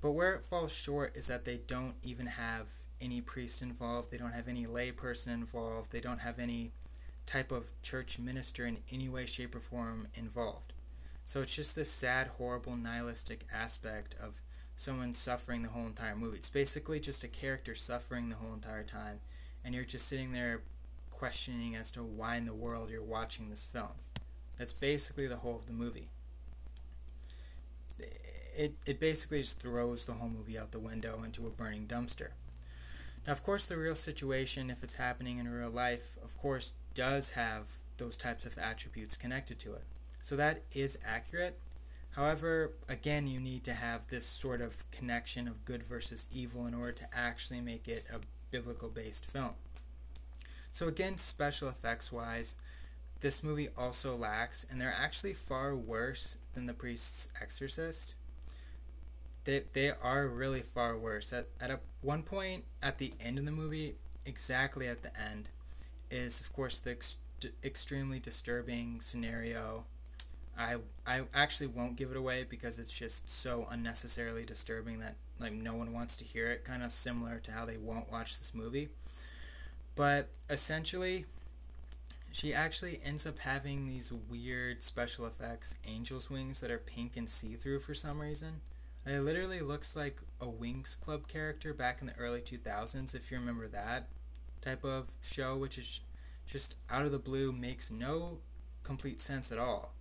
But 0.00 0.12
where 0.12 0.34
it 0.34 0.44
falls 0.44 0.72
short 0.72 1.16
is 1.16 1.26
that 1.26 1.44
they 1.44 1.60
don't 1.66 1.94
even 2.02 2.26
have 2.26 2.68
any 3.00 3.20
priest 3.20 3.62
involved, 3.62 4.10
they 4.10 4.18
don't 4.18 4.32
have 4.32 4.48
any 4.48 4.66
layperson 4.66 5.34
involved, 5.34 5.92
they 5.92 6.00
don't 6.00 6.20
have 6.20 6.38
any 6.38 6.72
type 7.28 7.52
of 7.52 7.70
church 7.82 8.18
minister 8.18 8.64
in 8.64 8.78
any 8.90 9.06
way, 9.06 9.26
shape, 9.26 9.54
or 9.54 9.60
form 9.60 10.08
involved. 10.14 10.72
So 11.26 11.42
it's 11.42 11.54
just 11.54 11.76
this 11.76 11.90
sad, 11.90 12.28
horrible, 12.38 12.74
nihilistic 12.74 13.46
aspect 13.52 14.14
of 14.18 14.40
someone 14.76 15.12
suffering 15.12 15.62
the 15.62 15.68
whole 15.68 15.86
entire 15.86 16.16
movie. 16.16 16.38
It's 16.38 16.48
basically 16.48 17.00
just 17.00 17.22
a 17.24 17.28
character 17.28 17.74
suffering 17.74 18.30
the 18.30 18.36
whole 18.36 18.54
entire 18.54 18.82
time, 18.82 19.20
and 19.62 19.74
you're 19.74 19.84
just 19.84 20.08
sitting 20.08 20.32
there 20.32 20.62
questioning 21.10 21.76
as 21.76 21.90
to 21.90 22.02
why 22.02 22.36
in 22.36 22.46
the 22.46 22.54
world 22.54 22.88
you're 22.88 23.02
watching 23.02 23.50
this 23.50 23.66
film. 23.66 23.98
That's 24.56 24.72
basically 24.72 25.26
the 25.26 25.36
whole 25.36 25.56
of 25.56 25.66
the 25.66 25.72
movie. 25.74 26.08
It, 28.56 28.74
it 28.86 28.98
basically 28.98 29.42
just 29.42 29.60
throws 29.60 30.06
the 30.06 30.14
whole 30.14 30.30
movie 30.30 30.58
out 30.58 30.72
the 30.72 30.78
window 30.78 31.22
into 31.24 31.46
a 31.46 31.50
burning 31.50 31.86
dumpster. 31.86 32.28
Now, 33.26 33.32
of 33.32 33.42
course, 33.42 33.66
the 33.66 33.76
real 33.76 33.94
situation, 33.94 34.70
if 34.70 34.82
it's 34.82 34.94
happening 34.94 35.36
in 35.36 35.46
real 35.46 35.68
life, 35.68 36.16
of 36.24 36.38
course, 36.38 36.72
does 36.98 37.30
have 37.30 37.76
those 37.98 38.16
types 38.16 38.44
of 38.44 38.58
attributes 38.58 39.16
connected 39.16 39.56
to 39.60 39.72
it. 39.72 39.84
So 40.20 40.34
that 40.34 40.62
is 40.72 40.98
accurate. 41.06 41.56
However, 42.16 42.72
again, 42.88 43.28
you 43.28 43.38
need 43.38 43.62
to 43.64 43.72
have 43.72 44.08
this 44.08 44.26
sort 44.26 44.60
of 44.60 44.90
connection 44.90 45.46
of 45.46 45.64
good 45.64 45.84
versus 45.84 46.26
evil 46.32 46.66
in 46.66 46.74
order 46.74 46.90
to 46.90 47.04
actually 47.12 47.60
make 47.60 47.86
it 47.86 48.04
a 48.12 48.18
biblical 48.50 48.88
based 48.88 49.24
film. 49.24 49.52
So 50.72 50.88
again, 50.88 51.18
special 51.18 51.68
effects 51.68 52.10
wise, 52.10 52.56
this 53.20 53.44
movie 53.44 53.68
also 53.78 54.16
lacks, 54.16 54.66
and 54.68 54.80
they're 54.80 54.92
actually 54.92 55.34
far 55.34 55.76
worse 55.76 56.36
than 56.54 56.66
The 56.66 56.74
Priest's 56.74 57.28
Exorcist. 57.40 58.16
They, 59.44 59.62
they 59.72 59.90
are 59.90 60.26
really 60.26 60.62
far 60.62 60.98
worse. 60.98 61.32
At, 61.32 61.46
at 61.60 61.70
a, 61.70 61.78
one 62.02 62.24
point 62.24 62.64
at 62.82 62.98
the 62.98 63.14
end 63.20 63.38
of 63.38 63.44
the 63.44 63.52
movie, 63.52 63.94
exactly 64.26 64.88
at 64.88 65.04
the 65.04 65.16
end, 65.16 65.50
is 66.10 66.40
of 66.40 66.52
course 66.52 66.80
the 66.80 66.92
ex- 66.92 67.16
extremely 67.64 68.18
disturbing 68.18 69.00
scenario. 69.00 69.84
I 70.58 70.76
I 71.06 71.22
actually 71.34 71.68
won't 71.68 71.96
give 71.96 72.10
it 72.10 72.16
away 72.16 72.44
because 72.48 72.78
it's 72.78 72.96
just 72.96 73.30
so 73.30 73.66
unnecessarily 73.70 74.44
disturbing 74.44 74.98
that 75.00 75.14
like 75.38 75.52
no 75.52 75.74
one 75.74 75.92
wants 75.92 76.16
to 76.16 76.24
hear 76.24 76.50
it. 76.50 76.64
Kind 76.64 76.82
of 76.82 76.92
similar 76.92 77.38
to 77.38 77.52
how 77.52 77.64
they 77.64 77.76
won't 77.76 78.10
watch 78.10 78.38
this 78.38 78.54
movie. 78.54 78.88
But 79.94 80.28
essentially, 80.48 81.24
she 82.30 82.54
actually 82.54 83.00
ends 83.04 83.26
up 83.26 83.40
having 83.40 83.86
these 83.86 84.12
weird 84.12 84.82
special 84.82 85.26
effects 85.26 85.74
angel's 85.86 86.30
wings 86.30 86.60
that 86.60 86.70
are 86.70 86.78
pink 86.78 87.16
and 87.16 87.28
see 87.28 87.54
through 87.54 87.80
for 87.80 87.94
some 87.94 88.20
reason. 88.20 88.60
It 89.06 89.20
literally 89.20 89.60
looks 89.60 89.96
like 89.96 90.18
a 90.40 90.46
Winx 90.46 90.98
Club 90.98 91.28
character 91.28 91.72
back 91.72 92.00
in 92.00 92.08
the 92.08 92.16
early 92.18 92.40
2000s, 92.40 93.14
if 93.14 93.30
you 93.30 93.38
remember 93.38 93.66
that 93.68 94.08
type 94.60 94.84
of 94.84 95.08
show, 95.22 95.56
which 95.56 95.78
is 95.78 96.00
just 96.46 96.76
out 96.90 97.04
of 97.04 97.12
the 97.12 97.18
blue, 97.18 97.52
makes 97.52 97.90
no 97.90 98.38
complete 98.82 99.20
sense 99.20 99.52
at 99.52 99.58
all. 99.58 99.92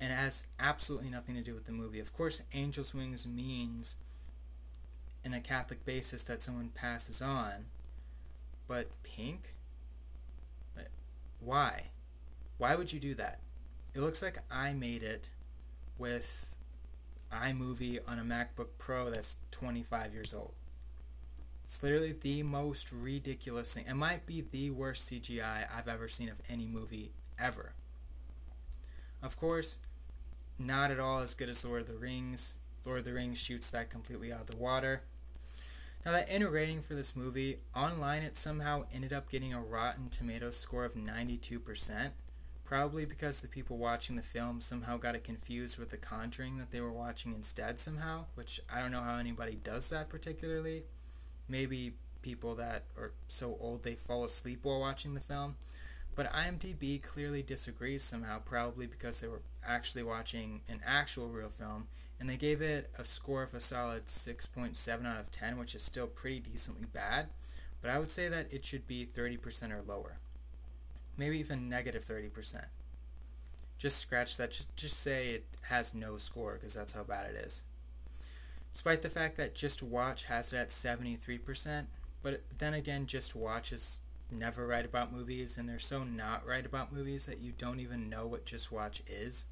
And 0.00 0.12
it 0.12 0.16
has 0.16 0.46
absolutely 0.60 1.10
nothing 1.10 1.34
to 1.34 1.40
do 1.40 1.54
with 1.54 1.66
the 1.66 1.72
movie. 1.72 2.00
Of 2.00 2.12
course, 2.12 2.42
angel's 2.52 2.94
wings 2.94 3.26
means, 3.26 3.96
in 5.24 5.34
a 5.34 5.40
Catholic 5.40 5.84
basis, 5.84 6.22
that 6.24 6.42
someone 6.42 6.70
passes 6.74 7.20
on 7.20 7.66
but 8.68 8.90
pink? 9.02 9.54
Why? 11.40 11.84
Why 12.58 12.76
would 12.76 12.92
you 12.92 13.00
do 13.00 13.14
that? 13.14 13.40
It 13.94 14.00
looks 14.00 14.22
like 14.22 14.38
I 14.50 14.74
made 14.74 15.02
it 15.02 15.30
with 15.96 16.54
iMovie 17.32 18.00
on 18.06 18.18
a 18.18 18.22
MacBook 18.22 18.68
Pro 18.76 19.10
that's 19.10 19.36
25 19.50 20.12
years 20.12 20.34
old. 20.34 20.52
It's 21.68 21.82
literally 21.82 22.16
the 22.18 22.42
most 22.44 22.90
ridiculous 22.90 23.74
thing. 23.74 23.84
It 23.86 23.94
might 23.94 24.24
be 24.24 24.40
the 24.40 24.70
worst 24.70 25.12
CGI 25.12 25.66
I've 25.70 25.86
ever 25.86 26.08
seen 26.08 26.30
of 26.30 26.40
any 26.48 26.66
movie 26.66 27.12
ever. 27.38 27.74
Of 29.22 29.36
course, 29.36 29.76
not 30.58 30.90
at 30.90 30.98
all 30.98 31.18
as 31.18 31.34
good 31.34 31.50
as 31.50 31.66
Lord 31.66 31.82
of 31.82 31.88
the 31.88 31.98
Rings. 31.98 32.54
Lord 32.86 33.00
of 33.00 33.04
the 33.04 33.12
Rings 33.12 33.36
shoots 33.36 33.68
that 33.68 33.90
completely 33.90 34.32
out 34.32 34.40
of 34.40 34.46
the 34.46 34.56
water. 34.56 35.02
Now, 36.06 36.12
that 36.12 36.30
inner 36.30 36.48
rating 36.50 36.80
for 36.80 36.94
this 36.94 37.14
movie, 37.14 37.58
online 37.76 38.22
it 38.22 38.34
somehow 38.34 38.86
ended 38.90 39.12
up 39.12 39.28
getting 39.30 39.52
a 39.52 39.60
Rotten 39.60 40.08
Tomatoes 40.08 40.56
score 40.56 40.86
of 40.86 40.94
92%, 40.94 42.12
probably 42.64 43.04
because 43.04 43.42
the 43.42 43.46
people 43.46 43.76
watching 43.76 44.16
the 44.16 44.22
film 44.22 44.62
somehow 44.62 44.96
got 44.96 45.14
it 45.14 45.22
confused 45.22 45.78
with 45.78 45.90
The 45.90 45.98
Conjuring 45.98 46.56
that 46.56 46.70
they 46.70 46.80
were 46.80 46.90
watching 46.90 47.34
instead, 47.34 47.78
somehow, 47.78 48.24
which 48.36 48.58
I 48.72 48.80
don't 48.80 48.90
know 48.90 49.02
how 49.02 49.18
anybody 49.18 49.58
does 49.62 49.90
that 49.90 50.08
particularly. 50.08 50.84
Maybe 51.48 51.94
people 52.22 52.54
that 52.56 52.84
are 52.96 53.12
so 53.26 53.56
old 53.60 53.82
they 53.82 53.94
fall 53.94 54.24
asleep 54.24 54.60
while 54.64 54.80
watching 54.80 55.14
the 55.14 55.20
film. 55.20 55.56
But 56.14 56.32
IMDb 56.32 57.00
clearly 57.02 57.42
disagrees 57.42 58.02
somehow, 58.02 58.40
probably 58.40 58.86
because 58.86 59.20
they 59.20 59.28
were 59.28 59.42
actually 59.64 60.02
watching 60.02 60.62
an 60.68 60.80
actual 60.84 61.28
real 61.28 61.48
film, 61.48 61.86
and 62.18 62.28
they 62.28 62.36
gave 62.36 62.60
it 62.60 62.90
a 62.98 63.04
score 63.04 63.44
of 63.44 63.54
a 63.54 63.60
solid 63.60 64.06
6.7 64.06 65.06
out 65.06 65.20
of 65.20 65.30
10, 65.30 65.58
which 65.58 65.76
is 65.76 65.82
still 65.82 66.08
pretty 66.08 66.40
decently 66.40 66.86
bad. 66.92 67.28
But 67.80 67.92
I 67.92 68.00
would 68.00 68.10
say 68.10 68.28
that 68.28 68.52
it 68.52 68.64
should 68.64 68.86
be 68.88 69.06
30% 69.06 69.70
or 69.70 69.82
lower. 69.86 70.18
Maybe 71.16 71.38
even 71.38 71.68
negative 71.68 72.04
30%. 72.04 72.64
Just 73.78 73.98
scratch 73.98 74.36
that. 74.36 74.50
Just, 74.50 74.74
just 74.74 75.00
say 75.00 75.28
it 75.28 75.44
has 75.62 75.94
no 75.94 76.16
score 76.16 76.54
because 76.54 76.74
that's 76.74 76.94
how 76.94 77.04
bad 77.04 77.30
it 77.30 77.36
is. 77.36 77.62
Despite 78.78 79.02
the 79.02 79.10
fact 79.10 79.36
that 79.38 79.56
Just 79.56 79.82
Watch 79.82 80.26
has 80.26 80.52
it 80.52 80.56
at 80.56 80.68
73%, 80.68 81.86
but 82.22 82.42
then 82.58 82.74
again, 82.74 83.06
Just 83.06 83.34
Watch 83.34 83.72
is 83.72 83.98
never 84.30 84.68
right 84.68 84.84
about 84.84 85.12
movies, 85.12 85.58
and 85.58 85.68
they're 85.68 85.80
so 85.80 86.04
not 86.04 86.46
right 86.46 86.64
about 86.64 86.92
movies 86.92 87.26
that 87.26 87.40
you 87.40 87.50
don't 87.58 87.80
even 87.80 88.08
know 88.08 88.28
what 88.28 88.46
Just 88.46 88.70
Watch 88.70 89.02
is, 89.04 89.46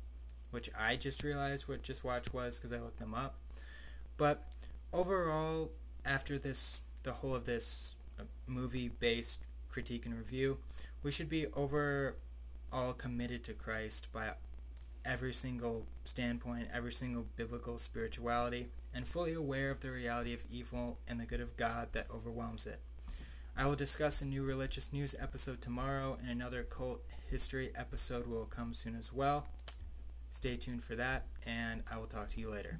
which 0.52 0.70
I 0.78 0.94
just 0.94 1.24
realized 1.24 1.66
what 1.66 1.82
Just 1.82 2.04
Watch 2.04 2.32
was 2.32 2.56
because 2.56 2.72
I 2.72 2.78
looked 2.78 3.00
them 3.00 3.14
up. 3.14 3.34
But 4.16 4.44
overall, 4.92 5.72
after 6.04 6.38
this, 6.38 6.82
the 7.02 7.14
whole 7.14 7.34
of 7.34 7.46
this 7.46 7.96
uh, 8.20 8.22
movie-based 8.46 9.48
critique 9.68 10.06
and 10.06 10.16
review, 10.16 10.58
we 11.02 11.10
should 11.10 11.28
be 11.28 11.48
overall 11.48 12.14
committed 12.96 13.42
to 13.42 13.54
Christ 13.54 14.06
by 14.12 14.34
every 15.04 15.32
single 15.32 15.84
standpoint, 16.04 16.68
every 16.72 16.92
single 16.92 17.26
biblical 17.34 17.76
spirituality, 17.76 18.68
and 18.96 19.06
fully 19.06 19.35
aware 19.35 19.70
of 19.70 19.80
the 19.80 19.90
reality 19.90 20.32
of 20.32 20.42
evil 20.50 20.98
and 21.06 21.20
the 21.20 21.26
good 21.26 21.42
of 21.42 21.54
God 21.59 21.88
that 21.92 22.06
overwhelms 22.11 22.66
it. 22.66 22.80
I 23.54 23.66
will 23.66 23.74
discuss 23.74 24.22
a 24.22 24.24
new 24.24 24.42
religious 24.42 24.90
news 24.90 25.14
episode 25.20 25.61
tomorrow, 25.61 26.16
and 26.18 26.30
another 26.30 26.62
cult 26.62 27.02
history 27.30 27.70
episode 27.76 28.26
will 28.26 28.46
come 28.46 28.72
soon 28.72 28.96
as 28.96 29.12
well. 29.12 29.48
Stay 30.30 30.56
tuned 30.56 30.82
for 30.82 30.96
that, 30.96 31.26
and 31.44 31.82
I 31.90 31.98
will 31.98 32.06
talk 32.06 32.30
to 32.30 32.40
you 32.40 32.50
later. 32.50 32.78